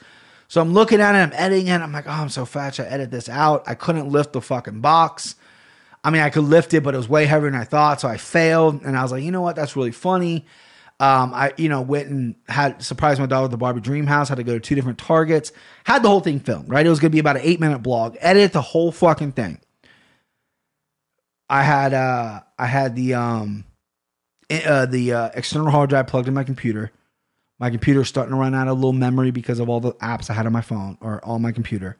[0.48, 1.80] So I'm looking at it, I'm editing it.
[1.80, 2.74] I'm like, oh, I'm so fat.
[2.74, 3.64] Should I edit this out?
[3.66, 5.36] I couldn't lift the fucking box.
[6.04, 8.00] I mean, I could lift it, but it was way heavier than I thought.
[8.00, 8.82] So I failed.
[8.82, 9.56] And I was like, you know what?
[9.56, 10.44] That's really funny.
[11.00, 14.28] Um, I, you know, went and had surprised my daughter the Barbie Dream House.
[14.28, 15.50] Had to go to two different Targets.
[15.84, 16.68] Had the whole thing filmed.
[16.68, 18.16] Right, it was to be about an eight minute blog.
[18.20, 19.60] Edit the whole fucking thing.
[21.48, 23.64] I had, uh, I had the, um,
[24.50, 26.90] uh, the uh, external hard drive plugged in my computer.
[27.58, 30.34] My computer's starting to run out of little memory because of all the apps I
[30.34, 31.96] had on my phone or on my computer.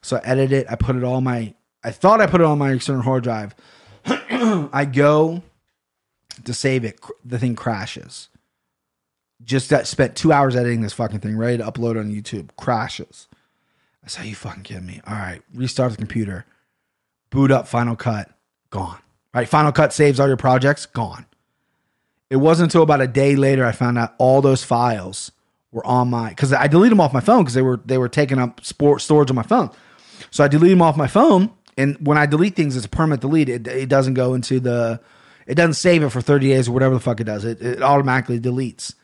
[0.00, 0.66] So I edited it.
[0.70, 1.54] I put it all my.
[1.84, 3.54] I thought I put it on my external hard drive.
[4.06, 5.42] I go
[6.44, 7.00] to save it.
[7.24, 8.28] The thing crashes.
[9.44, 12.50] Just spent two hours editing this fucking thing, ready to upload on YouTube.
[12.56, 13.28] Crashes.
[14.04, 16.46] I said, "You fucking kidding me?" All right, restart the computer.
[17.30, 18.30] Boot up Final Cut.
[18.70, 18.98] Gone.
[19.34, 20.86] Right, Final Cut saves all your projects.
[20.86, 21.26] Gone.
[22.32, 25.32] It wasn't until about a day later I found out all those files
[25.70, 28.08] were on my because I deleted them off my phone because they were they were
[28.08, 29.70] taking up sport storage on my phone.
[30.30, 33.20] So I deleted them off my phone, and when I delete things, it's a permanent
[33.20, 33.50] delete.
[33.50, 35.02] It, it doesn't go into the,
[35.46, 37.44] it doesn't save it for thirty days or whatever the fuck it does.
[37.44, 38.94] It, it automatically deletes.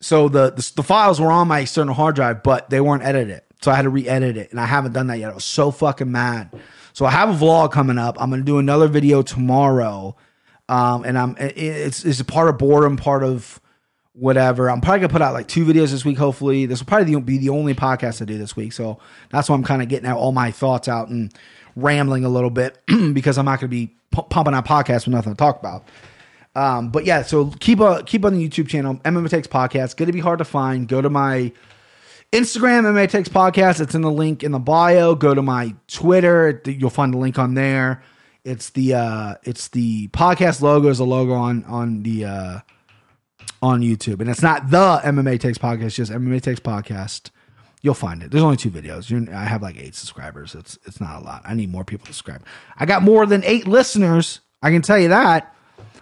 [0.00, 3.42] So the, the the files were on my external hard drive, but they weren't edited.
[3.60, 5.32] So I had to re-edit it, and I haven't done that yet.
[5.32, 6.50] I was so fucking mad.
[6.94, 8.16] So I have a vlog coming up.
[8.18, 10.16] I'm gonna do another video tomorrow,
[10.70, 13.60] um, and I'm it's it's a part of boredom, part of
[14.12, 14.70] whatever.
[14.70, 16.16] I'm probably gonna put out like two videos this week.
[16.16, 18.72] Hopefully, this will probably be the only podcast I do this week.
[18.72, 21.34] So that's why I'm kind of getting out all my thoughts out and
[21.74, 22.78] rambling a little bit
[23.12, 25.88] because I'm not gonna be pu- pumping out podcasts with nothing to talk about.
[26.54, 29.96] Um, but yeah, so keep a keep on the YouTube channel, MMA Takes Podcast.
[29.96, 30.86] To be hard to find.
[30.86, 31.50] Go to my
[32.32, 33.80] Instagram, MMA Takes Podcast.
[33.80, 35.16] It's in the link in the bio.
[35.16, 36.62] Go to my Twitter.
[36.64, 38.04] You'll find the link on there.
[38.44, 42.60] It's the uh, it's the podcast logo is a logo on on the uh,
[43.62, 45.94] on YouTube, and it's not the MMA Takes Podcast.
[45.94, 47.30] Just MMA Takes Podcast.
[47.82, 48.30] You'll find it.
[48.30, 49.08] There's only two videos.
[49.08, 50.54] You're, I have like eight subscribers.
[50.54, 51.42] It's it's not a lot.
[51.44, 52.44] I need more people to subscribe.
[52.78, 54.40] I got more than eight listeners.
[54.62, 55.54] I can tell you that.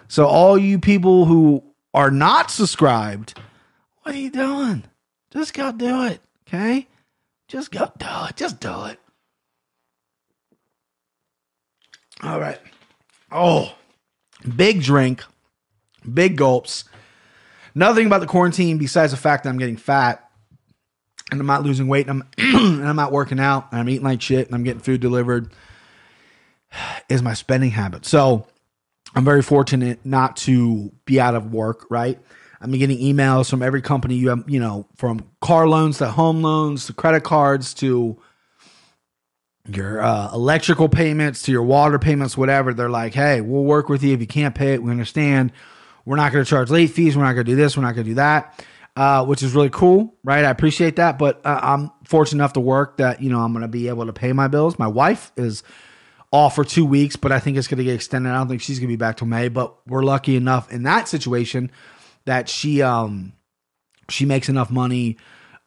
[0.09, 1.63] So all you people who
[1.95, 3.39] are not subscribed,
[4.03, 4.85] what are you doing?
[5.31, 6.89] Just go do it, okay?
[7.49, 8.37] Just go do it.
[8.37, 8.99] Just do it.
[12.23, 12.59] All right.
[13.31, 13.75] Oh,
[14.57, 15.25] big drink,
[16.13, 16.85] big gulps.
[17.75, 20.29] Nothing about the quarantine besides the fact that I'm getting fat
[21.31, 24.05] and I'm not losing weight and I'm and I'm not working out and I'm eating
[24.05, 25.53] like shit and I'm getting food delivered
[27.09, 28.07] is my spending habit.
[28.07, 28.47] So
[29.15, 32.19] I'm very fortunate not to be out of work, right?
[32.61, 36.43] I'm getting emails from every company you have, you know, from car loans to home
[36.43, 38.21] loans to credit cards to
[39.69, 42.73] your uh, electrical payments to your water payments, whatever.
[42.73, 44.15] They're like, hey, we'll work with you.
[44.15, 45.53] If you can't pay it, we understand.
[46.05, 47.17] We're not going to charge late fees.
[47.17, 47.77] We're not going to do this.
[47.77, 48.65] We're not going to do that,
[48.97, 50.45] uh, which is really cool, right?
[50.45, 51.19] I appreciate that.
[51.19, 54.07] But uh, I'm fortunate enough to work that, you know, I'm going to be able
[54.07, 54.79] to pay my bills.
[54.79, 55.63] My wife is
[56.31, 58.31] off for two weeks, but I think it's going to get extended.
[58.31, 60.83] I don't think she's going to be back till May, but we're lucky enough in
[60.85, 61.71] that situation
[62.25, 63.33] that she um
[64.11, 65.17] she makes enough money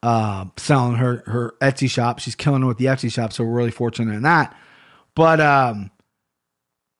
[0.04, 2.20] uh selling her her Etsy shop.
[2.20, 4.56] She's killing it with the Etsy shop, so we're really fortunate in that.
[5.16, 5.92] But um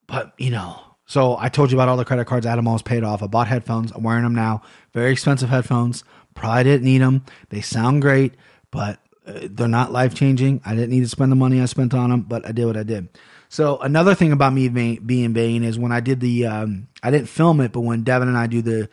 [0.08, 3.04] but you know, so I told you about all the credit cards them almost paid
[3.04, 3.24] off.
[3.24, 3.92] I bought headphones.
[3.92, 4.62] I'm wearing them now.
[4.94, 6.04] Very expensive headphones.
[6.36, 7.26] Probably didn't need them.
[7.50, 8.36] They sound great,
[8.72, 10.62] but uh, they're not life changing.
[10.66, 12.78] I didn't need to spend the money I spent on them, but I did what
[12.78, 13.10] I did.
[13.50, 17.12] So another thing about me being, being vain is when I did the, um, I
[17.12, 18.90] didn't film it, but when Devin and I do the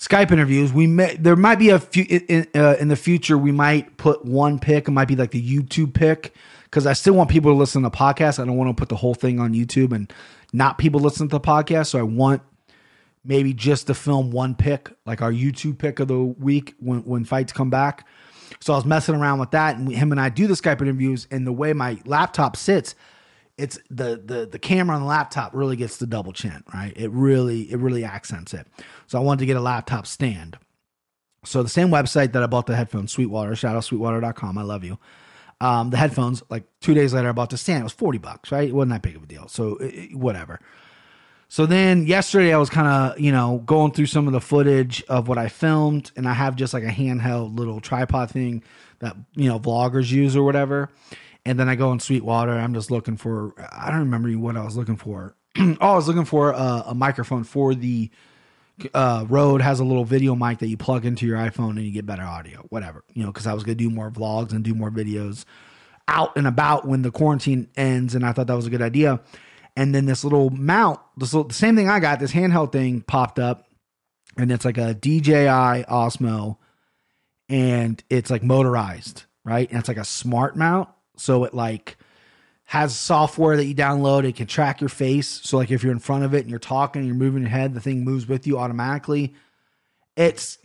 [0.00, 3.36] Skype interviews, we may there might be a few in, uh, in the future.
[3.36, 4.88] We might put one pick.
[4.88, 6.34] It might be like the YouTube pick
[6.64, 8.38] because I still want people to listen to the podcast.
[8.38, 10.10] I don't want to put the whole thing on YouTube and
[10.54, 11.88] not people listen to the podcast.
[11.88, 12.40] So I want
[13.26, 17.24] maybe just to film one pick, like our YouTube pick of the week when when
[17.26, 18.06] fights come back.
[18.58, 21.28] So I was messing around with that, and him and I do the Skype interviews.
[21.30, 22.94] And the way my laptop sits,
[23.60, 26.92] it's the the the camera on the laptop really gets the double chin, right?
[26.96, 28.66] It really it really accents it.
[29.06, 30.58] So I wanted to get a laptop stand.
[31.44, 34.58] So the same website that I bought the headphones, Sweetwater, shout out sweetwater.com.
[34.58, 34.98] I love you.
[35.62, 37.80] Um, the headphones, like two days later, I bought the stand.
[37.80, 38.68] It was 40 bucks, right?
[38.68, 39.48] It wasn't that big of a deal.
[39.48, 40.60] So it- whatever.
[41.48, 45.02] So then yesterday I was kind of, you know, going through some of the footage
[45.08, 48.62] of what I filmed and I have just like a handheld little tripod thing
[49.00, 50.90] that, you know, vloggers use or whatever.
[51.44, 52.52] And then I go in Sweetwater.
[52.52, 55.36] I'm just looking for, I don't remember what I was looking for.
[55.58, 58.10] oh, I was looking for a, a microphone for the
[58.94, 61.92] uh, Rode has a little video mic that you plug into your iPhone and you
[61.92, 64.64] get better audio, whatever, you know, because I was going to do more vlogs and
[64.64, 65.44] do more videos
[66.08, 68.14] out and about when the quarantine ends.
[68.14, 69.20] And I thought that was a good idea.
[69.76, 73.02] And then this little mount, this little, the same thing I got, this handheld thing
[73.02, 73.66] popped up
[74.36, 76.56] and it's like a DJI Osmo
[77.48, 79.68] and it's like motorized, right?
[79.70, 80.88] And it's like a smart mount.
[81.20, 81.96] So it like
[82.64, 84.24] has software that you download.
[84.24, 85.28] It can track your face.
[85.42, 87.50] So like if you're in front of it and you're talking and you're moving your
[87.50, 89.34] head, the thing moves with you automatically.
[90.16, 90.58] It's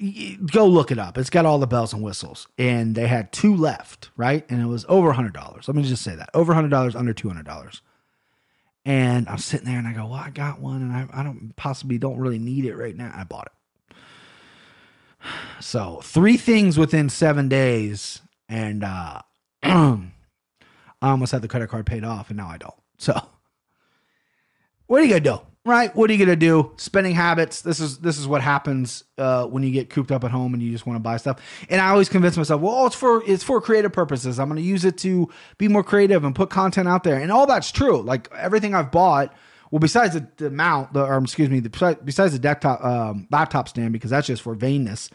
[0.51, 1.17] go look it up.
[1.17, 2.47] It's got all the bells and whistles.
[2.57, 4.45] And they had two left, right?
[4.49, 5.67] And it was over hundred dollars.
[5.67, 6.29] Let me just say that.
[6.33, 7.81] Over hundred dollars, under two hundred dollars.
[8.85, 11.55] And I'm sitting there and I go, well, I got one and I, I don't
[11.55, 13.11] possibly don't really need it right now.
[13.15, 13.51] I bought it.
[15.59, 19.21] So three things within seven days, and uh,
[21.01, 22.73] I almost had the credit card paid off, and now I don't.
[22.97, 23.19] So
[24.88, 25.41] what are you gonna do?
[25.65, 25.95] Right?
[25.95, 26.73] What are you gonna do?
[26.77, 27.62] Spending habits.
[27.62, 30.62] This is this is what happens uh, when you get cooped up at home and
[30.62, 31.41] you just want to buy stuff.
[31.69, 34.39] And I always convince myself, well, it's for it's for creative purposes.
[34.39, 35.27] I'm gonna use it to
[35.58, 37.17] be more creative and put content out there.
[37.19, 38.01] And all that's true.
[38.01, 39.34] Like everything I've bought.
[39.71, 43.67] Well, besides the, the mount, the, or excuse me, the, besides the desktop um, laptop
[43.67, 45.10] stand, because that's just for vainness.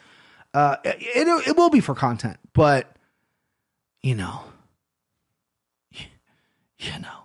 [0.53, 2.97] Uh, it, it it will be for content, but
[4.03, 4.43] you know,
[6.81, 7.25] you know,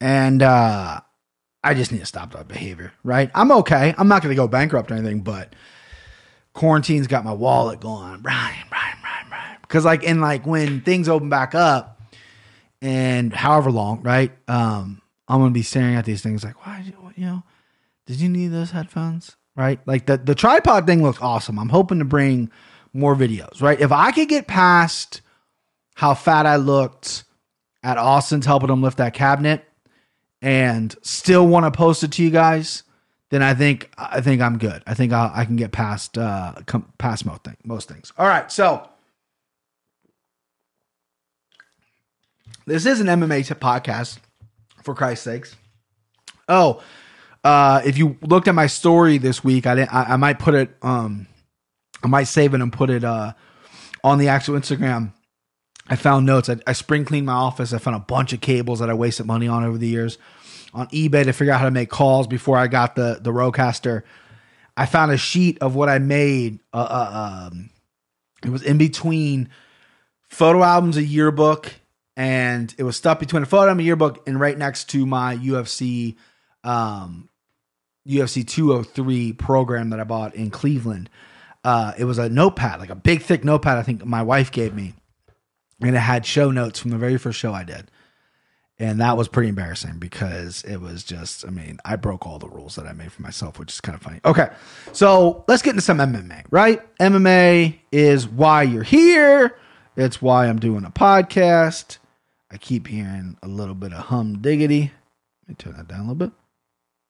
[0.00, 1.00] and uh
[1.64, 3.30] I just need to stop that behavior, right?
[3.34, 3.94] I'm okay.
[3.96, 5.54] I'm not going to go bankrupt or anything, but
[6.54, 9.58] quarantine's got my wallet going, Brian, Brian, Brian, Brian.
[9.62, 12.00] Because like in like when things open back up,
[12.80, 14.32] and however long, right?
[14.48, 17.44] Um, I'm gonna be staring at these things like, why, you know,
[18.06, 19.78] did you need those headphones, right?
[19.86, 21.58] Like the the tripod thing looks awesome.
[21.58, 22.50] I'm hoping to bring
[22.92, 23.80] more videos, right?
[23.80, 25.20] If I could get past
[25.94, 27.22] how fat I looked
[27.82, 29.64] at Austin's helping him lift that cabinet
[30.40, 32.82] and still want to post it to you guys,
[33.30, 34.82] then I think I think I'm good.
[34.86, 38.12] I think I'll, I can get past uh come, past most most things.
[38.18, 38.88] All right, so
[42.66, 44.18] this is an MMA podcast,
[44.82, 45.56] for Christ's sakes.
[46.48, 46.82] Oh,
[47.42, 49.94] uh, if you looked at my story this week, I didn't.
[49.94, 50.70] I, I might put it.
[50.82, 51.26] Um,
[52.02, 53.32] I might save it and put it uh
[54.04, 55.12] on the actual Instagram.
[55.92, 56.48] I found notes.
[56.48, 57.74] I, I spring cleaned my office.
[57.74, 60.16] I found a bunch of cables that I wasted money on over the years
[60.72, 64.02] on eBay to figure out how to make calls before I got the the Rodecaster.
[64.74, 66.60] I found a sheet of what I made.
[66.72, 67.68] Uh, uh, um,
[68.42, 69.50] it was in between
[70.30, 71.74] photo albums, a yearbook,
[72.16, 75.36] and it was stuck between a photo album, a yearbook, and right next to my
[75.36, 76.16] UFC,
[76.64, 77.28] um,
[78.08, 81.10] UFC 203 program that I bought in Cleveland.
[81.62, 83.76] Uh, it was a notepad, like a big thick notepad.
[83.76, 84.94] I think my wife gave me,
[85.82, 87.90] and it had show notes from the very first show I did.
[88.78, 92.48] And that was pretty embarrassing because it was just, I mean, I broke all the
[92.48, 94.20] rules that I made for myself, which is kind of funny.
[94.24, 94.48] Okay.
[94.92, 96.80] So let's get into some MMA, right?
[96.98, 99.56] MMA is why you're here.
[99.96, 101.98] It's why I'm doing a podcast.
[102.50, 104.90] I keep hearing a little bit of hum diggity.
[105.42, 106.32] Let me turn that down a little bit.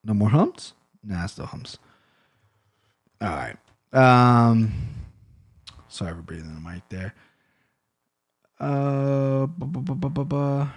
[0.05, 0.75] No more hums?
[1.05, 1.79] Nah, still hums.
[3.21, 3.57] All right.
[3.93, 4.73] Um,
[5.89, 7.15] sorry for breathing in the mic there.
[8.63, 10.69] Uh, bu- bu- bu-.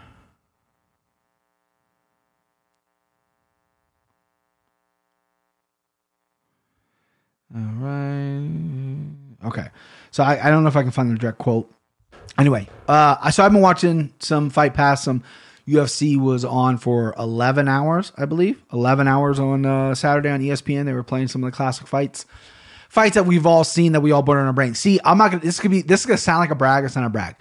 [7.56, 8.50] All right.
[9.46, 9.68] Okay.
[10.12, 11.72] So I, I don't know if I can find the direct quote.
[12.38, 15.04] Anyway, uh, I so I've been watching some Fight Pass.
[15.04, 15.24] Some
[15.68, 18.62] UFC was on for eleven hours, I believe.
[18.74, 20.86] Eleven hours on uh, Saturday on ESPN.
[20.86, 22.26] They were playing some of the classic fights,
[22.90, 24.74] fights that we've all seen that we all put in our brain.
[24.74, 25.44] See, I'm not gonna.
[25.44, 25.82] This could be.
[25.82, 26.84] This is gonna sound like a brag.
[26.84, 27.38] It's not a brag.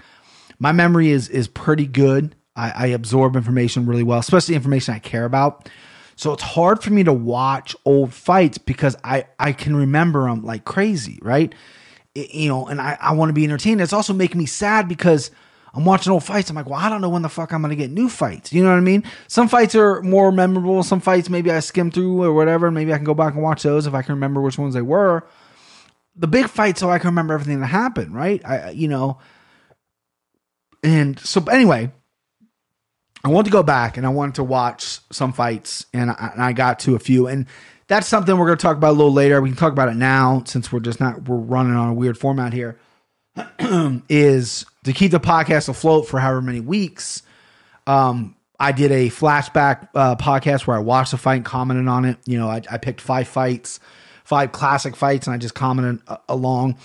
[0.58, 2.34] My memory is is pretty good.
[2.56, 5.68] I, I absorb information really well, especially information I care about.
[6.16, 10.44] So it's hard for me to watch old fights because I I can remember them
[10.44, 11.52] like crazy, right?
[12.14, 13.80] It- you know, and I, I want to be entertained.
[13.80, 15.32] It's also making me sad because
[15.76, 16.48] I'm watching old fights.
[16.50, 18.52] I'm like, well, I don't know when the fuck I'm gonna get new fights.
[18.52, 19.02] You know what I mean?
[19.26, 20.84] Some fights are more memorable.
[20.84, 22.70] Some fights maybe I skim through or whatever.
[22.70, 24.82] Maybe I can go back and watch those if I can remember which ones they
[24.82, 25.26] were.
[26.14, 28.40] The big fights, so I can remember everything that happened, right?
[28.44, 29.18] I I- you know,
[30.84, 31.90] and so anyway,
[33.24, 36.42] I wanted to go back and I wanted to watch some fights, and I, and
[36.42, 37.26] I got to a few.
[37.26, 37.46] And
[37.88, 39.40] that's something we're going to talk about a little later.
[39.40, 42.18] We can talk about it now since we're just not we're running on a weird
[42.18, 42.78] format here.
[44.08, 47.22] is to keep the podcast afloat for however many weeks.
[47.86, 52.04] Um, I did a flashback uh, podcast where I watched a fight and commented on
[52.04, 52.18] it.
[52.26, 53.80] You know, I, I picked five fights,
[54.24, 56.78] five classic fights, and I just commented uh, along.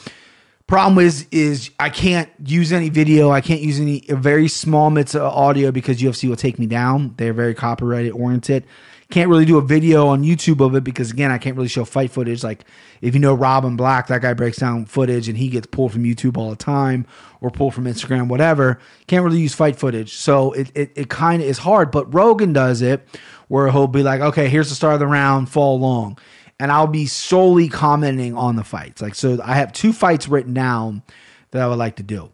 [0.69, 3.31] Problem is, is I can't use any video.
[3.31, 7.15] I can't use any very small bits of audio because UFC will take me down.
[7.17, 8.67] They're very copyrighted oriented.
[9.09, 11.85] Can't really do a video on YouTube of it because again, I can't really show
[11.85, 12.43] fight footage.
[12.43, 12.65] Like
[13.01, 16.03] if you know Robin Black, that guy breaks down footage and he gets pulled from
[16.03, 17.07] YouTube all the time
[17.41, 18.77] or pulled from Instagram, whatever.
[19.07, 21.89] Can't really use fight footage, so it it, it kind of is hard.
[21.89, 23.07] But Rogan does it
[23.47, 26.19] where he'll be like, okay, here's the start of the round, fall along
[26.59, 29.01] and I'll be solely commenting on the fights.
[29.01, 31.03] Like, so I have two fights written down
[31.51, 32.31] that I would like to do.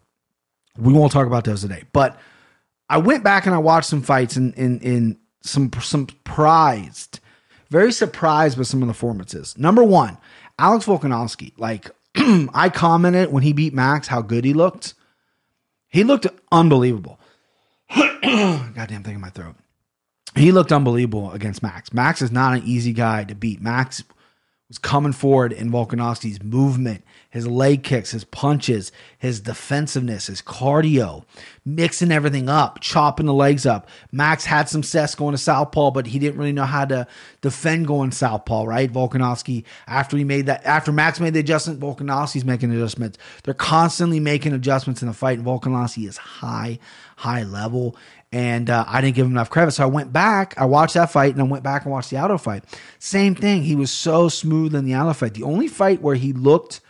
[0.76, 2.18] We won't talk about those today, but
[2.88, 7.20] I went back and I watched some fights and in, in, some some surprised,
[7.70, 9.56] very surprised with some of the performances.
[9.56, 10.18] Number one,
[10.58, 11.52] Alex Volkanovski.
[11.56, 14.94] Like I commented when he beat Max how good he looked.
[15.88, 17.18] He looked unbelievable.
[17.96, 19.54] Goddamn thing in my throat.
[20.34, 21.92] he looked unbelievable against Max.
[21.92, 23.60] Max is not an easy guy to beat.
[23.60, 24.02] Max
[24.68, 31.24] was coming forward in Volkanovski's movement, his leg kicks, his punches, his defensiveness, his cardio,
[31.64, 33.88] mixing everything up, chopping the legs up.
[34.10, 37.06] Max had some cess going to southpaw, but he didn't really know how to
[37.42, 38.92] defend going southpaw, right?
[38.92, 43.18] Volkanovski, after he made that, after Max made the adjustment, Volkanovski's making adjustments.
[43.44, 46.80] They're constantly making adjustments in the fight, and Volkanovski is high,
[47.16, 47.96] high level
[48.32, 49.72] and uh, I didn't give him enough credit.
[49.72, 52.18] So I went back, I watched that fight, and I went back and watched the
[52.18, 52.64] Aldo fight.
[52.98, 53.62] Same thing.
[53.62, 55.34] He was so smooth in the Aldo fight.
[55.34, 56.80] The only fight where he looked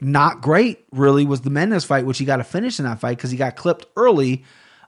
[0.00, 3.16] not great really was the Mendes fight, which he got to finish in that fight
[3.16, 4.44] because he got clipped early.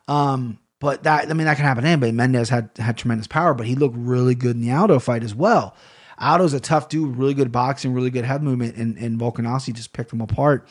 [0.08, 2.12] Um, but that I mean that can happen to anybody.
[2.12, 5.34] Mendes had had tremendous power, but he looked really good in the Aldo fight as
[5.34, 5.76] well.
[6.18, 9.92] Aldo's a tough dude, really good boxing, really good head movement, and, and Volkanovski just
[9.92, 10.68] picked him apart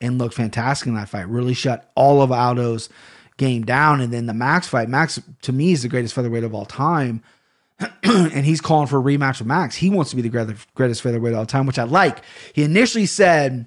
[0.00, 1.28] and looked fantastic in that fight.
[1.28, 2.88] Really shut all of Aldo's
[3.36, 4.00] game down.
[4.00, 7.22] And then the Max fight, Max to me is the greatest featherweight of all time.
[8.02, 9.74] and he's calling for a rematch with Max.
[9.74, 12.22] He wants to be the greatest featherweight of all time, which I like.
[12.52, 13.66] He initially said,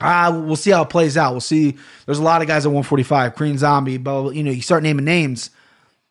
[0.00, 1.32] ah, we'll see how it plays out.
[1.32, 1.76] We'll see.
[2.06, 5.04] There's a lot of guys at 145, Korean Zombie, but you know, you start naming
[5.04, 5.50] names.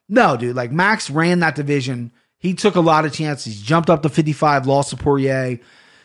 [0.08, 2.12] No, dude, like Max ran that division.
[2.40, 3.62] He took a lot of chances.
[3.62, 5.60] Jumped up to 55, lost to Poirier.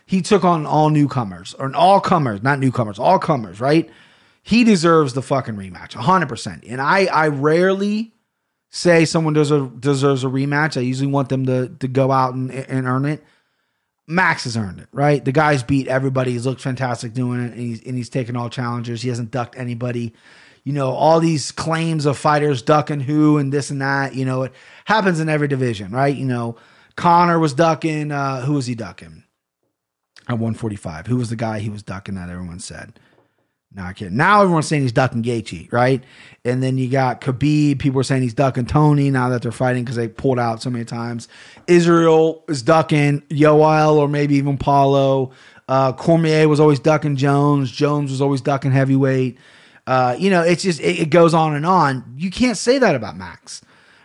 [0.06, 3.88] He took on all newcomers, or all comers, not newcomers, all comers, right?
[4.44, 8.14] He deserves the fucking rematch 100% and i i rarely
[8.74, 10.76] say someone deserves, deserves a rematch.
[10.76, 13.22] I usually want them to to go out and, and earn it.
[14.06, 15.24] Max has earned it right?
[15.24, 16.32] The guy's beat everybody.
[16.32, 19.00] He's looked fantastic doing it and he's, and he's taken all challengers.
[19.00, 20.12] He hasn't ducked anybody.
[20.64, 24.42] You know all these claims of fighters ducking who and this and that you know
[24.42, 24.52] it
[24.86, 26.14] happens in every division right?
[26.14, 26.56] You know
[26.96, 29.22] Connor was ducking uh who was he ducking?
[30.26, 32.98] At 145 who was the guy he was ducking that everyone said
[33.74, 34.12] no, I can't.
[34.12, 36.02] Now everyone's saying he's ducking Gaethje, right?
[36.44, 37.80] And then you got Khabib.
[37.80, 40.70] People are saying he's ducking Tony now that they're fighting because they pulled out so
[40.70, 41.26] many times.
[41.66, 45.32] Israel is ducking Yoel or maybe even Paulo.
[45.68, 47.70] Uh, Cormier was always ducking Jones.
[47.70, 49.38] Jones was always ducking heavyweight.
[49.86, 52.14] Uh, you know, it's just it, it, goes on and on.
[52.16, 53.60] You can't say that about Max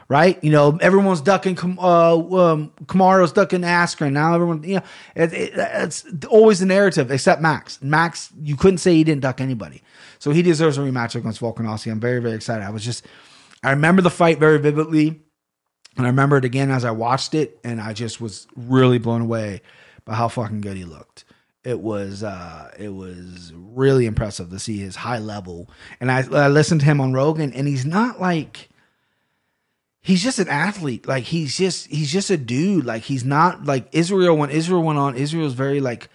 [0.09, 0.43] right?
[0.43, 1.57] You know, everyone's ducking.
[1.79, 4.11] Uh, um, Kamaru's ducking Askren.
[4.11, 4.83] Now everyone, you know,
[5.15, 7.81] it, it, it's always the narrative, except Max.
[7.81, 9.81] Max, you couldn't say he didn't duck anybody,
[10.17, 11.91] so he deserves a rematch against Volkanovski.
[11.91, 12.65] I'm very, very excited.
[12.65, 13.05] I was just,
[13.63, 15.21] I remember the fight very vividly,
[15.95, 19.21] and I remember it again as I watched it, and I just was really blown
[19.21, 19.61] away
[20.05, 21.23] by how fucking good he looked
[21.65, 26.47] it was uh it was really impressive to see his high level and I, I
[26.47, 28.69] listened to him on rogan and he's not like
[30.01, 31.07] he's just an athlete.
[31.07, 32.85] Like he's just he's just a dude.
[32.85, 36.09] Like he's not like Israel when Israel went on, Israel's very like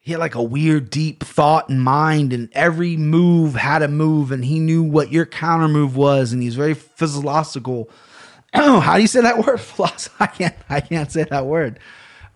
[0.00, 4.32] he had like a weird deep thought in mind and every move had a move
[4.32, 7.88] and he knew what your counter move was and he's very physiological.
[8.54, 9.60] How do you say that word?
[9.60, 10.14] Philosophy.
[10.20, 11.78] I can't I can't say that word.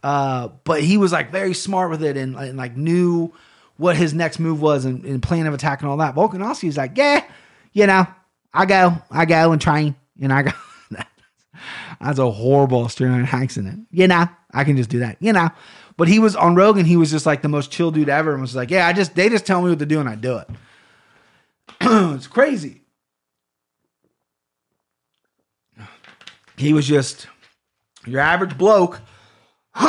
[0.03, 3.33] Uh, but he was like very smart with it and, and like knew
[3.77, 6.15] what his next move was and, and plan of attack and all that.
[6.15, 7.25] Volkanovski's like, yeah,
[7.73, 8.07] you know,
[8.53, 10.55] I go, I go and train and I got
[12.01, 13.87] that's a horrible Australian accent.
[13.91, 15.17] You know, I can just do that.
[15.21, 15.51] You know,
[15.97, 16.87] but he was on Rogan.
[16.87, 19.15] He was just like the most chill dude ever, and was like, "Yeah, I just
[19.15, 20.49] they just tell me what to do, and I do it."
[21.81, 22.83] it's crazy.
[26.57, 27.29] He was just
[28.07, 29.01] your average bloke.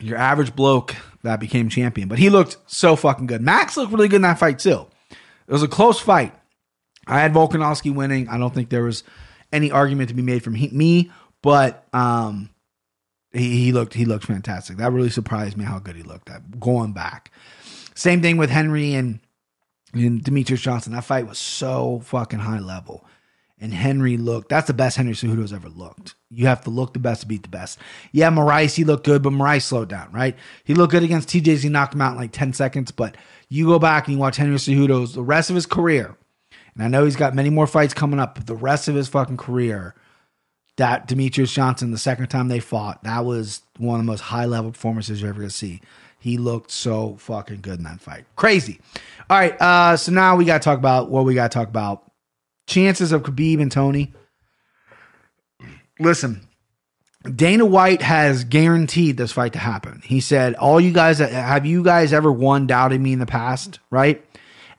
[0.00, 3.40] your average bloke that became champion, but he looked so fucking good.
[3.40, 4.86] Max looked really good in that fight too.
[5.10, 6.34] It was a close fight.
[7.06, 8.28] I had Volkanovski winning.
[8.28, 9.04] I don't think there was
[9.52, 11.10] any argument to be made from he, me,
[11.42, 12.50] but um,
[13.32, 14.78] he, he looked he looked fantastic.
[14.78, 16.30] That really surprised me how good he looked.
[16.30, 17.30] At going back,
[17.94, 19.20] same thing with Henry and
[19.92, 20.92] and Demetrious Johnson.
[20.92, 23.04] That fight was so fucking high level.
[23.60, 26.16] And Henry looked, that's the best Henry Cejudo's ever looked.
[26.28, 27.78] You have to look the best to beat the best.
[28.12, 30.36] Yeah, Moraes, he looked good, but Moraes slowed down, right?
[30.64, 31.62] He looked good against TJ's.
[31.62, 32.90] He knocked him out in like 10 seconds.
[32.90, 33.16] But
[33.48, 36.16] you go back and you watch Henry Cejudo's, the rest of his career,
[36.74, 39.36] and I know he's got many more fights coming up, the rest of his fucking
[39.36, 39.94] career,
[40.76, 44.46] that Demetrious Johnson, the second time they fought, that was one of the most high
[44.46, 45.80] level performances you're ever gonna see.
[46.18, 48.24] He looked so fucking good in that fight.
[48.34, 48.80] Crazy.
[49.30, 52.10] All right, uh, so now we gotta talk about what we gotta talk about.
[52.66, 54.14] Chances of Khabib and Tony.
[56.00, 56.40] Listen,
[57.24, 60.02] Dana White has guaranteed this fight to happen.
[60.04, 63.78] He said, "All you guys, have you guys ever won doubted me in the past?
[63.90, 64.24] Right?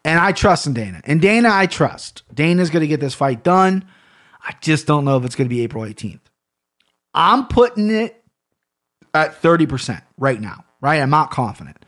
[0.06, 1.02] And I trust in Dana.
[1.04, 2.22] And Dana, I trust.
[2.32, 3.84] Dana's going to get this fight done.
[4.40, 6.20] I just don't know if it's going to be April 18th.
[7.16, 8.24] I'm putting it
[9.16, 11.02] at 30% right now, right?
[11.02, 11.84] I'm not confident.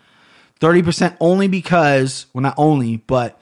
[0.60, 3.40] 30% only because, well, not only, but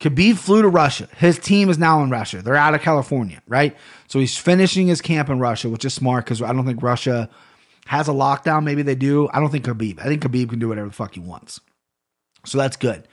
[0.00, 1.08] Khabib flew to Russia.
[1.18, 2.40] His team is now in Russia.
[2.40, 3.76] They're out of California, right?
[4.08, 7.28] So he's finishing his camp in Russia, which is smart because I don't think Russia
[7.84, 8.64] has a lockdown.
[8.64, 9.28] Maybe they do.
[9.34, 10.00] I don't think Khabib.
[10.00, 11.60] I think Khabib can do whatever the fuck he wants.
[12.46, 13.06] So that's good.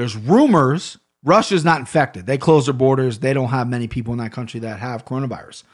[0.00, 2.24] There's rumors Russia's not infected.
[2.24, 3.18] They close their borders.
[3.18, 5.64] They don't have many people in that country that have coronavirus.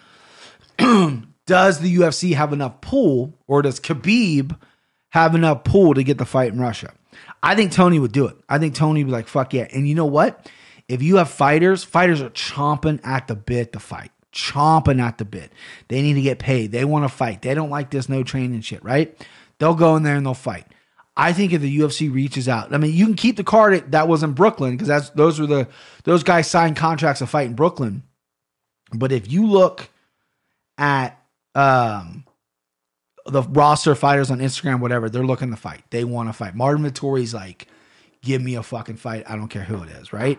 [1.47, 4.59] does the UFC have enough pull, or does Khabib
[5.11, 6.93] have enough pull to get the fight in Russia?
[7.41, 8.37] I think Tony would do it.
[8.49, 9.69] I think Tony would be like, fuck yeah.
[9.73, 10.51] And you know what?
[10.89, 15.25] If you have fighters, fighters are chomping at the bit to fight, chomping at the
[15.25, 15.53] bit.
[15.87, 16.73] They need to get paid.
[16.73, 17.43] They want to fight.
[17.43, 19.17] They don't like this no training shit, right?
[19.59, 20.67] They'll go in there and they'll fight.
[21.17, 24.07] I think if the UFC reaches out, I mean, you can keep the card that
[24.07, 25.69] was in Brooklyn because that's those were the
[26.05, 28.03] those guys signed contracts to fight in Brooklyn.
[28.93, 29.89] But if you look
[30.77, 31.19] at
[31.55, 32.25] um
[33.25, 35.83] the roster fighters on Instagram, whatever, they're looking to fight.
[35.91, 36.55] They want to fight.
[36.55, 37.67] Marvin Vettori's like,
[38.23, 39.25] give me a fucking fight.
[39.29, 40.39] I don't care who it is, right?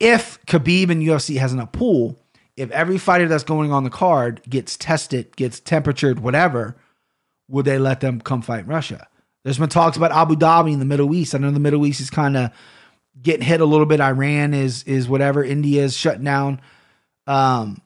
[0.00, 2.18] If Khabib and UFC has enough pool,
[2.56, 6.76] if every fighter that's going on the card gets tested, gets temperatured, whatever,
[7.48, 9.08] would they let them come fight in Russia?
[9.44, 11.34] There's been talks about Abu Dhabi in the Middle East.
[11.34, 12.50] I know the Middle East is kind of
[13.20, 14.00] getting hit a little bit.
[14.00, 15.44] Iran is is whatever.
[15.44, 16.60] India is shutting down.
[17.26, 17.80] Um,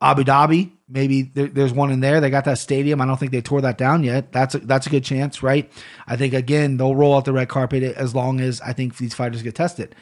[0.00, 2.20] Abu Dhabi, maybe there, there's one in there.
[2.20, 3.00] They got that stadium.
[3.00, 4.32] I don't think they tore that down yet.
[4.32, 5.70] That's a, that's a good chance, right?
[6.06, 9.14] I think again they'll roll out the red carpet as long as I think these
[9.14, 9.94] fighters get tested.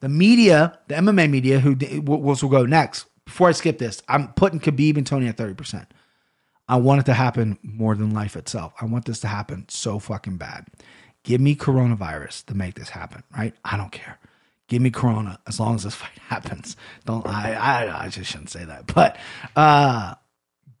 [0.00, 3.06] The media, the MMA media, who which will go next.
[3.24, 5.92] Before I skip this, I'm putting Khabib and Tony at thirty percent.
[6.68, 8.72] I want it to happen more than life itself.
[8.80, 10.66] I want this to happen so fucking bad.
[11.22, 13.54] Give me coronavirus to make this happen, right?
[13.64, 14.18] I don't care.
[14.68, 16.76] Give me corona as long as this fight happens.
[17.04, 18.92] Don't I I, I just shouldn't say that.
[18.92, 19.16] But
[19.56, 20.14] uh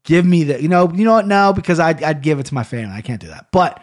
[0.04, 1.26] give me the you know, you know what?
[1.26, 2.94] No, because I'd I'd give it to my family.
[2.94, 3.48] I can't do that.
[3.52, 3.82] But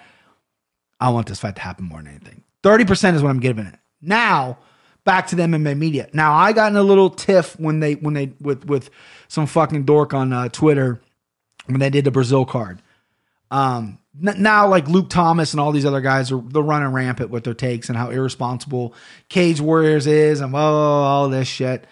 [0.99, 2.43] I want this fight to happen more than anything.
[2.63, 3.75] 30% is what I'm giving it.
[4.01, 4.59] Now,
[5.03, 6.07] back to the MMA media.
[6.13, 8.89] Now I got in a little tiff when they when they with with
[9.27, 11.01] some fucking dork on uh, Twitter
[11.65, 12.81] when they did the Brazil card.
[13.49, 17.43] Um, now, like Luke Thomas and all these other guys are they're running rampant with
[17.43, 18.93] their takes and how irresponsible
[19.29, 21.85] Cage Warriors is and oh, all this shit.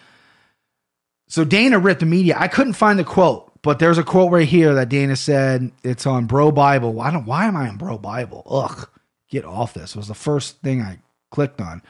[1.28, 2.36] So Dana ripped the media.
[2.38, 6.06] I couldn't find the quote, but there's a quote right here that Dana said it's
[6.06, 6.94] on Bro Bible.
[6.94, 8.44] Why don't why am I on Bro Bible?
[8.50, 8.90] Ugh,
[9.30, 9.96] get off this.
[9.96, 11.00] Was the first thing I
[11.30, 11.82] clicked on.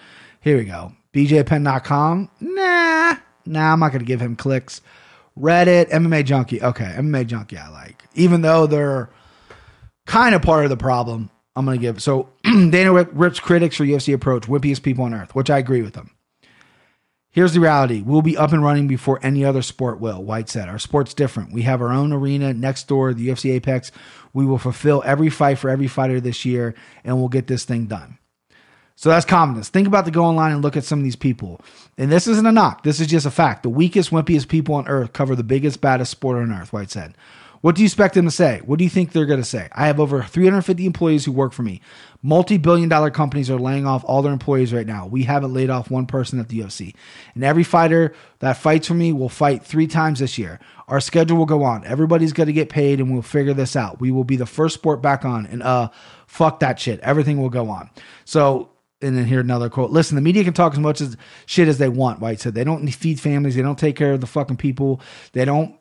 [0.41, 0.93] Here we go.
[1.13, 2.29] BJPenn.com.
[2.39, 3.15] Nah,
[3.45, 4.81] nah, I'm not gonna give him clicks.
[5.39, 6.61] Reddit, MMA Junkie.
[6.61, 8.03] Okay, MMA Junkie I like.
[8.13, 9.09] Even though they're
[10.05, 12.01] kind of part of the problem, I'm going to give.
[12.01, 15.93] So Dana rips critics for UFC approach, whippiest people on earth, which I agree with
[15.93, 16.11] them.
[17.31, 18.01] Here's the reality.
[18.01, 20.67] We'll be up and running before any other sport will, White said.
[20.67, 21.53] Our sport's different.
[21.53, 23.91] We have our own arena next door, the UFC Apex.
[24.33, 26.73] We will fulfill every fight for every fighter this year,
[27.03, 28.18] and we'll get this thing done.
[28.99, 29.69] So that's confidence.
[29.69, 31.61] Think about the go online and look at some of these people.
[31.97, 32.83] And this isn't a knock.
[32.83, 33.63] This is just a fact.
[33.63, 37.15] The weakest, wimpiest people on earth cover the biggest, baddest sport on earth, White said.
[37.61, 38.59] What do you expect them to say?
[38.65, 39.69] What do you think they're going to say?
[39.71, 41.79] I have over 350 employees who work for me.
[42.21, 45.07] Multi billion dollar companies are laying off all their employees right now.
[45.07, 46.93] We haven't laid off one person at the UFC.
[47.35, 50.59] And every fighter that fights for me will fight three times this year.
[50.89, 51.85] Our schedule will go on.
[51.85, 54.01] Everybody's going to get paid and we'll figure this out.
[54.01, 55.45] We will be the first sport back on.
[55.45, 55.87] And uh,
[56.27, 56.99] fuck that shit.
[56.99, 57.89] Everything will go on.
[58.25, 58.71] So
[59.01, 59.91] and then here another quote.
[59.91, 62.19] Listen, the media can talk as much as shit as they want.
[62.19, 63.55] White said they don't feed families.
[63.55, 65.01] They don't take care of the fucking people.
[65.33, 65.75] They don't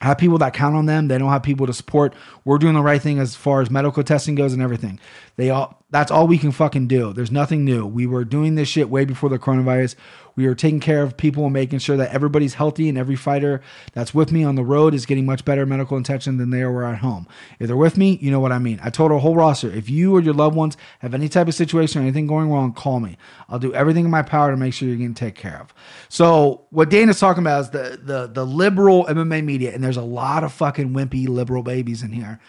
[0.00, 1.08] have people that count on them.
[1.08, 2.14] They don't have people to support.
[2.44, 5.00] We're doing the right thing as far as medical testing goes and everything.
[5.36, 7.12] They all that's all we can fucking do.
[7.12, 7.86] There's nothing new.
[7.86, 9.94] We were doing this shit way before the coronavirus.
[10.36, 13.62] We are taking care of people and making sure that everybody's healthy and every fighter
[13.92, 16.84] that's with me on the road is getting much better medical attention than they were
[16.84, 17.26] at home.
[17.58, 18.78] If they're with me, you know what I mean.
[18.82, 21.54] I told our whole roster, if you or your loved ones have any type of
[21.54, 23.16] situation or anything going wrong, call me.
[23.48, 25.72] I'll do everything in my power to make sure you're getting taken care of.
[26.08, 30.02] So what Dana's talking about is the the the liberal MMA media, and there's a
[30.02, 32.40] lot of fucking wimpy liberal babies in here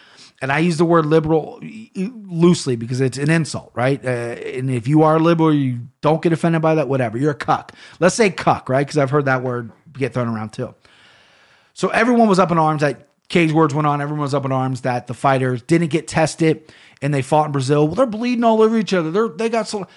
[0.42, 1.60] and I use the word liberal
[1.96, 4.04] loosely because it's an insult, right?
[4.04, 7.18] Uh, and if you are liberal, you don't get offended by that, whatever.
[7.18, 7.72] You're a cuck.
[8.00, 8.86] Let's say cuck, right?
[8.86, 10.76] Because I've heard that word get thrown around too.
[11.74, 14.02] So everyone was up in arms that Cage Warriors went on.
[14.02, 16.72] Everyone was up in arms that the fighters didn't get tested
[17.02, 17.88] and they fought in Brazil.
[17.88, 19.12] Well, they're bleeding all over each other.
[19.12, 19.88] They're they got so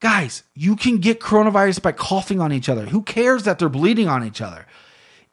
[0.00, 0.42] guys.
[0.54, 2.86] You can get coronavirus by coughing on each other.
[2.86, 4.66] Who cares that they're bleeding on each other?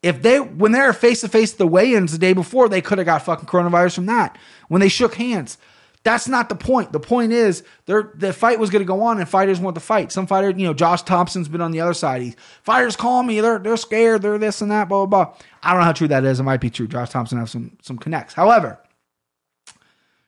[0.02, 2.98] If they when they were face to face the weigh-ins the day before, they could
[2.98, 4.36] have got fucking coronavirus from that.
[4.68, 5.58] When they shook hands.
[6.04, 6.90] That's not the point.
[6.90, 9.80] The point is they're the fight was going to go on and fighters want to
[9.80, 10.10] fight.
[10.10, 12.22] Some fighter, you know, Josh Thomson's been on the other side.
[12.22, 13.40] He, fighters call me.
[13.40, 14.22] They're they're scared.
[14.22, 14.88] They're this and that.
[14.88, 15.34] Blah blah blah.
[15.62, 16.40] I don't know how true that is.
[16.40, 16.88] It might be true.
[16.88, 18.34] Josh Thomson has some some connects.
[18.34, 18.80] However,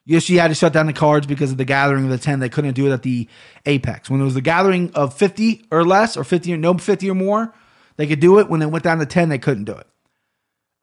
[0.08, 2.38] UFC had to shut down the cards because of the gathering of the 10.
[2.38, 3.26] They couldn't do it at the
[3.66, 4.08] Apex.
[4.08, 7.14] When it was the gathering of 50 or less, or 50 or no 50 or
[7.14, 7.54] more,
[7.96, 8.48] they could do it.
[8.48, 9.86] When they went down to 10, they couldn't do it.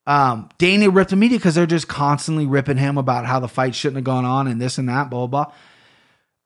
[0.07, 3.75] Um, Dana ripped the media because they're just constantly ripping him about how the fight
[3.75, 5.53] shouldn't have gone on and this and that, blah, blah, blah.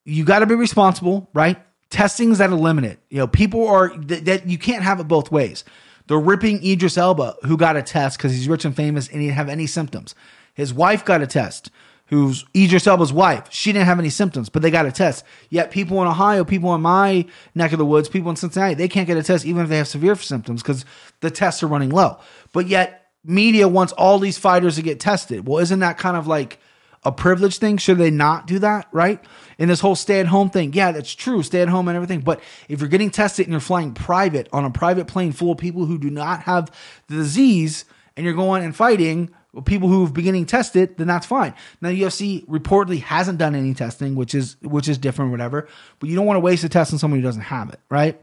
[0.03, 1.57] You got to be responsible, right?
[1.89, 2.97] Testings that limited.
[3.09, 5.63] You know, people are that, that you can't have it both ways.
[6.07, 9.27] They're ripping Idris Elba, who got a test because he's rich and famous and he
[9.27, 10.13] didn't have any symptoms.
[10.53, 11.71] His wife got a test,
[12.07, 13.47] who's Idris Elba's wife.
[13.51, 15.25] She didn't have any symptoms, but they got a test.
[15.49, 17.25] Yet people in Ohio, people in my
[17.55, 19.77] neck of the woods, people in Cincinnati, they can't get a test even if they
[19.77, 20.85] have severe symptoms because
[21.21, 22.19] the tests are running low.
[22.53, 25.47] But yet media wants all these fighters to get tested.
[25.47, 26.59] Well, isn't that kind of like
[27.03, 27.77] a privilege thing?
[27.77, 29.23] Should they not do that, right?
[29.57, 32.21] And this whole stay at home thing, yeah, that's true, stay at home and everything.
[32.21, 35.57] But if you're getting tested and you're flying private on a private plane full of
[35.57, 36.71] people who do not have
[37.07, 37.85] the disease
[38.15, 39.31] and you're going and fighting
[39.63, 41.53] people who've beginning tested, then that's fine.
[41.81, 45.67] Now UFC reportedly hasn't done any testing, which is which is different, whatever.
[45.99, 48.21] But you don't want to waste a test on someone who doesn't have it, right?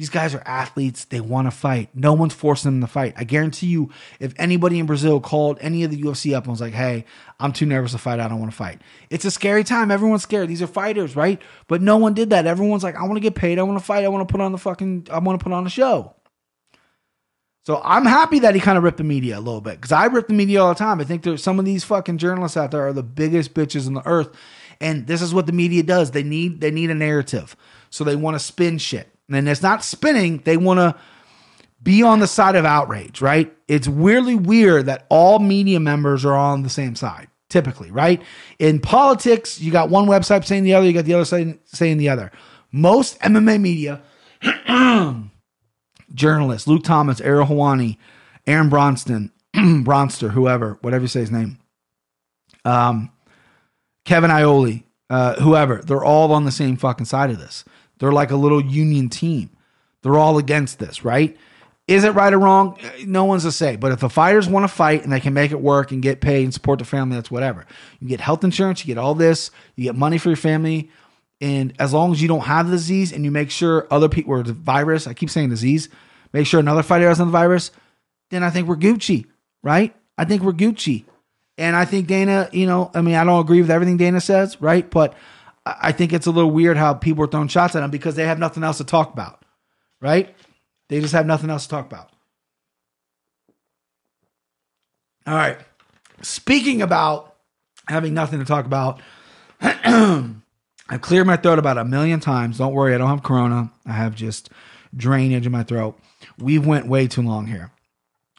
[0.00, 1.04] These guys are athletes.
[1.04, 1.90] They want to fight.
[1.94, 3.12] No one's forcing them to fight.
[3.18, 6.60] I guarantee you, if anybody in Brazil called any of the UFC up and was
[6.60, 7.04] like, hey,
[7.38, 8.18] I'm too nervous to fight.
[8.18, 8.80] I don't want to fight.
[9.10, 9.90] It's a scary time.
[9.90, 10.48] Everyone's scared.
[10.48, 11.38] These are fighters, right?
[11.68, 12.46] But no one did that.
[12.46, 13.58] Everyone's like, I want to get paid.
[13.58, 14.04] I want to fight.
[14.04, 16.14] I want to put on the fucking, I want to put on a show.
[17.70, 20.06] So I'm happy that he kind of ripped the media a little bit because I
[20.06, 21.00] rip the media all the time.
[21.00, 23.94] I think there's some of these fucking journalists out there are the biggest bitches in
[23.94, 24.36] the earth,
[24.80, 26.10] and this is what the media does.
[26.10, 27.54] They need they need a narrative,
[27.88, 29.08] so they want to spin shit.
[29.28, 30.96] And it's not spinning, they want to
[31.80, 33.56] be on the side of outrage, right?
[33.68, 38.20] It's weirdly weird that all media members are on the same side, typically, right?
[38.58, 41.98] In politics, you got one website saying the other, you got the other side saying
[41.98, 42.32] the other.
[42.72, 44.02] Most MMA media,
[46.14, 47.96] journalists, Luke Thomas, Ariel Helwani,
[48.46, 51.58] Aaron Bronston, Bronster, whoever, whatever you say his name,
[52.64, 53.10] um,
[54.04, 57.64] Kevin Iole, uh, whoever, they're all on the same fucking side of this.
[57.98, 59.50] They're like a little union team.
[60.02, 61.36] They're all against this, right?
[61.86, 62.78] Is it right or wrong?
[63.04, 63.74] No one's to say.
[63.74, 66.20] But if the fighters want to fight and they can make it work and get
[66.20, 67.66] paid and support the family, that's whatever.
[67.98, 70.90] You get health insurance, you get all this, you get money for your family.
[71.40, 74.34] And as long as you don't have the disease and you make sure other people
[74.34, 75.88] or the virus, I keep saying disease,
[76.32, 77.70] make sure another fighter has the virus,
[78.30, 79.26] then I think we're Gucci,
[79.62, 79.94] right?
[80.18, 81.04] I think we're Gucci.
[81.56, 84.60] And I think Dana, you know, I mean, I don't agree with everything Dana says,
[84.60, 84.88] right?
[84.88, 85.14] But
[85.64, 88.26] I think it's a little weird how people are throwing shots at him because they
[88.26, 89.44] have nothing else to talk about,
[90.00, 90.34] right?
[90.88, 92.10] They just have nothing else to talk about.
[95.26, 95.58] All right.
[96.22, 97.36] Speaking about
[97.88, 99.00] having nothing to talk about,
[99.84, 100.39] um,
[100.90, 102.58] I've cleared my throat about a million times.
[102.58, 103.72] Don't worry, I don't have corona.
[103.86, 104.50] I have just
[104.94, 105.96] drainage in my throat.
[106.36, 107.70] We went way too long here.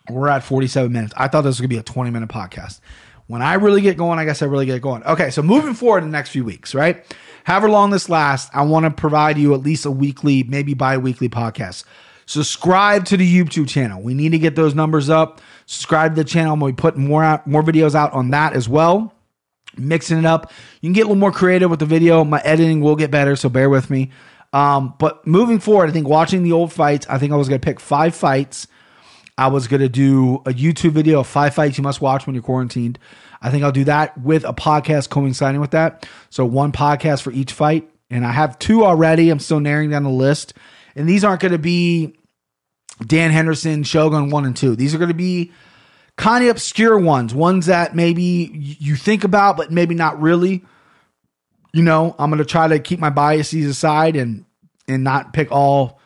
[0.09, 1.13] We're at 47 minutes.
[1.15, 2.81] I thought this was going to be a 20 minute podcast.
[3.27, 5.01] When I really get going, I guess I really get going.
[5.03, 7.05] Okay, so moving forward in the next few weeks, right?
[7.45, 10.97] However long this lasts, I want to provide you at least a weekly, maybe bi
[10.97, 11.85] weekly podcast.
[12.25, 14.01] Subscribe to the YouTube channel.
[14.01, 15.39] We need to get those numbers up.
[15.65, 16.57] Subscribe to the channel.
[16.57, 19.13] Be putting more out, more videos out on that as well.
[19.77, 20.51] Mixing it up.
[20.81, 22.23] You can get a little more creative with the video.
[22.23, 24.11] My editing will get better, so bear with me.
[24.53, 27.61] Um, but moving forward, I think watching the old fights, I think I was going
[27.61, 28.67] to pick five fights
[29.41, 32.35] I was going to do a YouTube video of five fights you must watch when
[32.35, 32.99] you're quarantined.
[33.41, 36.07] I think I'll do that with a podcast coinciding with that.
[36.29, 37.89] So one podcast for each fight.
[38.11, 39.31] And I have two already.
[39.31, 40.53] I'm still narrowing down the list.
[40.95, 42.15] And these aren't going to be
[43.03, 44.75] Dan Henderson, Shogun 1 and 2.
[44.75, 45.51] These are going to be
[46.21, 50.63] kind of obscure ones, ones that maybe you think about, but maybe not really.
[51.73, 54.45] You know, I'm to try to keep my biases aside and
[54.87, 55.99] and not pick all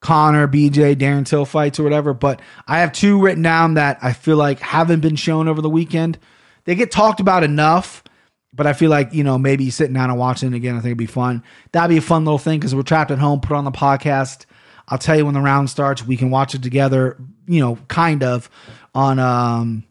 [0.00, 2.14] Connor, BJ, Darren Till fights or whatever.
[2.14, 5.68] But I have two written down that I feel like haven't been shown over the
[5.68, 6.18] weekend.
[6.64, 8.04] They get talked about enough,
[8.52, 10.90] but I feel like, you know, maybe sitting down and watching it again, I think
[10.90, 11.42] it'd be fun.
[11.72, 14.46] That'd be a fun little thing because we're trapped at home, put on the podcast.
[14.86, 17.18] I'll tell you when the round starts, we can watch it together,
[17.48, 18.48] you know, kind of
[18.94, 19.84] on um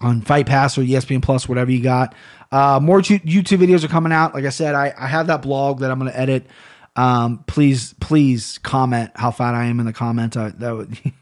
[0.00, 2.14] on Fight Pass or ESPN Plus, whatever you got.
[2.52, 4.34] Uh, more YouTube videos are coming out.
[4.34, 6.46] Like I said, I, I have that blog that I'm going to edit.
[6.94, 10.36] Um, please, please comment how fat I am in the comments.
[10.36, 11.12] I, that would, you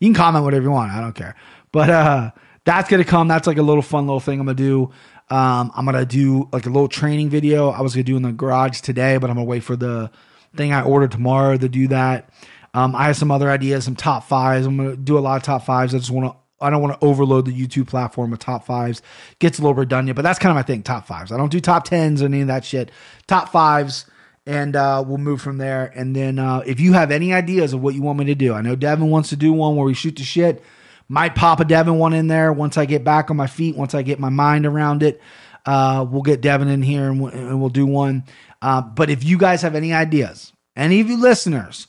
[0.00, 0.92] can comment whatever you want.
[0.92, 1.36] I don't care.
[1.72, 2.30] But uh,
[2.64, 3.28] that's gonna come.
[3.28, 4.90] That's like a little fun little thing I'm gonna do.
[5.30, 7.70] Um, I'm gonna do like a little training video.
[7.70, 10.10] I was gonna do in the garage today, but I'm gonna wait for the
[10.54, 12.28] thing I ordered tomorrow to do that.
[12.74, 14.66] Um, I have some other ideas, some top fives.
[14.66, 15.94] I'm gonna do a lot of top fives.
[15.94, 16.38] I just want to.
[16.60, 19.02] I don't want to overload the YouTube platform with top fives.
[19.40, 20.84] Gets a little redundant, but that's kind of my thing.
[20.84, 21.32] Top fives.
[21.32, 22.92] I don't do top tens or any of that shit.
[23.26, 24.06] Top fives
[24.46, 25.92] and uh, we'll move from there.
[25.94, 28.54] And then uh, if you have any ideas of what you want me to do,
[28.54, 30.62] I know Devin wants to do one where we shoot the shit.
[31.08, 33.94] Might pop a Devin one in there once I get back on my feet, once
[33.94, 35.20] I get my mind around it.
[35.64, 38.24] Uh, we'll get Devin in here and we'll, and we'll do one.
[38.60, 41.86] Uh, but if you guys have any ideas, any of you listeners,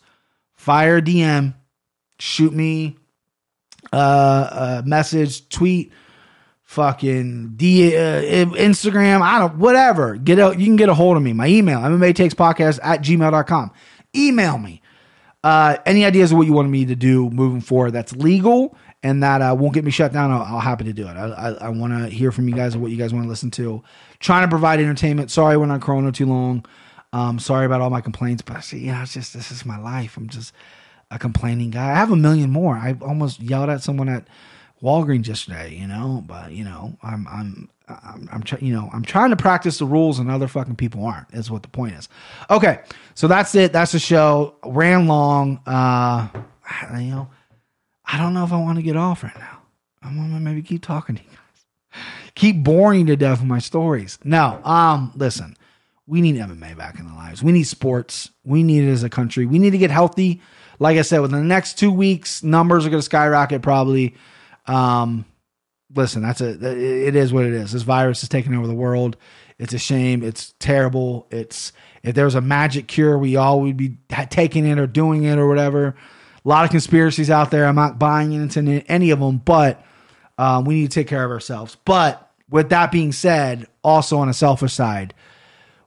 [0.64, 1.54] fire DM,
[2.20, 2.96] shoot me
[3.92, 5.92] uh, a message, tweet,
[6.64, 10.16] fucking D, uh, Instagram, I don't, whatever.
[10.16, 11.34] Get out, you can get a hold of me.
[11.34, 13.72] My email, MMA takes podcast at gmail.com.
[14.16, 14.82] Email me.
[15.44, 19.22] Uh, any ideas of what you want me to do moving forward that's legal and
[19.22, 21.18] that uh, won't get me shut down, I'll, I'll happy to do it.
[21.18, 23.30] I, I, I want to hear from you guys of what you guys want to
[23.30, 23.84] listen to.
[24.20, 25.30] Trying to provide entertainment.
[25.30, 26.66] Sorry I went on Corona too long.
[27.14, 29.80] Um, sorry about all my complaints, but I see, yeah, it's just this is my
[29.80, 30.18] life.
[30.18, 30.54] I'm just
[31.12, 31.92] a complaining guy.
[31.92, 32.76] I have a million more.
[32.76, 34.28] I almost yelled at someone at
[34.82, 39.04] Walgreens yesterday, you know, but you know, I'm I'm I'm, I'm try, you know, I'm
[39.04, 41.32] trying to practice the rules and other fucking people aren't.
[41.34, 42.10] Is what the point is.
[42.50, 42.80] Okay,
[43.14, 43.72] so that's it.
[43.74, 44.56] That's the show.
[44.66, 45.60] Ran long.
[45.66, 46.28] Uh,
[46.94, 47.30] you know,
[48.06, 49.62] I don't know if I want to get off right now.
[50.02, 52.02] I'm gonna maybe keep talking to you guys.
[52.36, 54.18] Keep boring to death with my stories.
[54.24, 55.56] No, um, listen,
[56.06, 57.42] we need MMA back in the lives.
[57.42, 58.30] We need sports.
[58.44, 59.46] We need it as a country.
[59.46, 60.42] We need to get healthy.
[60.80, 64.16] Like I said, within the next two weeks, numbers are going to skyrocket probably.
[64.66, 65.26] Um,
[65.96, 67.72] listen, that's a it is what it is.
[67.72, 69.18] This virus is taking over the world.
[69.60, 70.24] It's a shame.
[70.24, 71.28] It's terrible.
[71.32, 73.98] It's if there was a magic cure, we all would be
[74.30, 75.96] taking it or doing it or whatever.
[76.46, 77.66] A lot of conspiracies out there.
[77.66, 79.86] I'm not buying into any of them, but
[80.38, 81.78] um, we need to take care of ourselves.
[81.86, 85.14] But with that being said, also on a selfish side,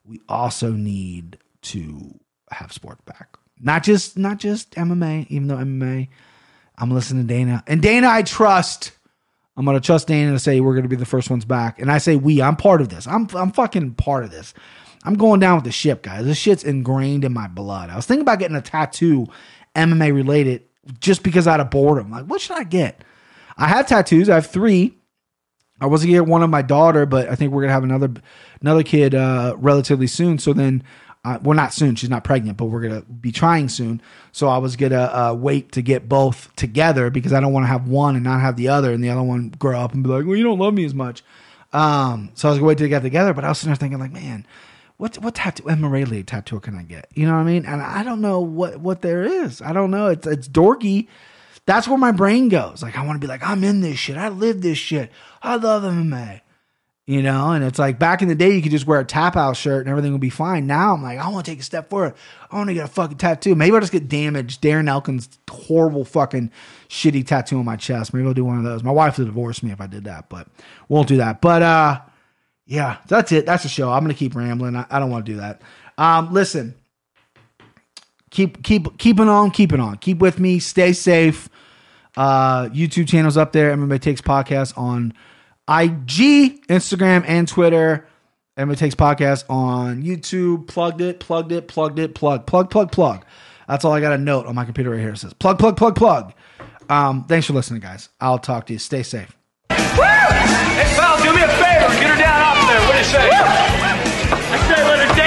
[0.06, 2.18] we also need to
[2.50, 3.36] have sport back.
[3.60, 6.08] Not just not just MMA, even though MMA,
[6.78, 7.64] I'm listening to Dana.
[7.66, 8.92] And Dana, I trust.
[9.56, 11.80] I'm gonna trust Dana to say we're gonna be the first ones back.
[11.80, 13.06] And I say we, I'm part of this.
[13.06, 14.52] I'm I'm fucking part of this.
[15.04, 16.24] I'm going down with the ship, guys.
[16.24, 17.90] This shit's ingrained in my blood.
[17.90, 19.26] I was thinking about getting a tattoo,
[19.74, 20.64] MMA related,
[21.00, 22.10] just because out of boredom.
[22.10, 23.04] Like, what should I get?
[23.56, 24.28] I have tattoos.
[24.28, 24.98] I have three.
[25.80, 28.12] I was gonna get one of my daughter, but I think we're gonna have another
[28.60, 30.38] another kid uh, relatively soon.
[30.38, 30.82] So then
[31.26, 31.96] uh, well, not soon.
[31.96, 34.00] She's not pregnant, but we're gonna be trying soon.
[34.30, 37.68] So I was gonna uh, wait to get both together because I don't want to
[37.68, 40.08] have one and not have the other, and the other one grow up and be
[40.08, 41.24] like, "Well, you don't love me as much."
[41.72, 43.98] Um, so I was gonna wait to get together, but I was sitting there thinking,
[43.98, 44.46] like, man,
[44.98, 47.08] what what tattoo League tattoo can I get?
[47.12, 47.66] You know what I mean?
[47.66, 49.60] And I don't know what what there is.
[49.60, 50.06] I don't know.
[50.06, 51.08] It's it's dorky.
[51.66, 52.82] That's where my brain goes.
[52.82, 54.16] Like I want to be like, I'm in this shit.
[54.16, 55.10] I live this shit.
[55.42, 56.40] I love MMA
[57.06, 59.36] you know and it's like back in the day you could just wear a tap
[59.36, 60.66] out shirt and everything would be fine.
[60.66, 62.14] Now i'm like i want to take a step forward.
[62.50, 63.54] I want to get a fucking tattoo.
[63.54, 64.60] Maybe i'll just get damaged.
[64.60, 66.50] Darren elkins horrible fucking
[66.88, 68.12] shitty tattoo on my chest.
[68.12, 68.82] Maybe i'll do one of those.
[68.82, 70.48] My wife would divorce me if i did that but
[70.88, 71.40] won't do that.
[71.40, 72.00] But uh
[72.66, 73.46] yeah that's it.
[73.46, 73.90] That's the show.
[73.90, 74.74] I'm gonna keep rambling.
[74.74, 75.62] I, I don't want to do that.
[75.96, 76.74] Um listen
[78.36, 81.48] keep keep keeping on keeping on keep with me stay safe
[82.16, 85.12] uh youtube channels up there mma takes podcast on
[85.68, 88.06] IG, Instagram, and Twitter.
[88.56, 90.66] MMA Takes Podcast on YouTube.
[90.66, 93.26] Plugged it, plugged it, plugged it, plug, plug, plug, plug.
[93.68, 95.10] That's all I got a note on my computer right here.
[95.10, 96.32] It says plug, plug, plug, plug.
[96.88, 98.08] Um, thanks for listening, guys.
[98.18, 98.78] I'll talk to you.
[98.78, 99.36] Stay safe.
[99.68, 102.00] Hey, pal, do me a favor.
[102.00, 102.80] Get her down off there.
[102.86, 103.28] What do you say?
[104.48, 105.25] I say let her dance.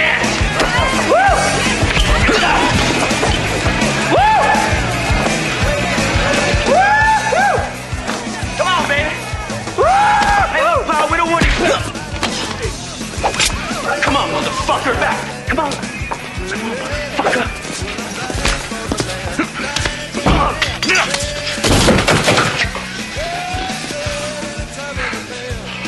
[15.50, 15.72] Come on.
[15.72, 17.46] Come on, motherfucker.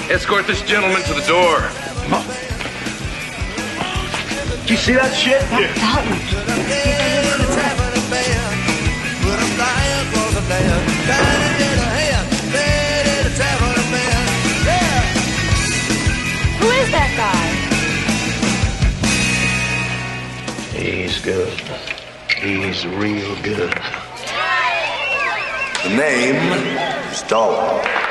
[0.09, 1.59] Escort this gentleman to the door.
[4.65, 5.41] Do you see that shit?
[5.51, 5.67] Yeah.
[16.59, 17.40] Who is that guy?
[20.81, 21.61] He's good.
[22.37, 23.71] He's real good.
[25.83, 26.53] The name
[27.11, 28.10] is Dalton.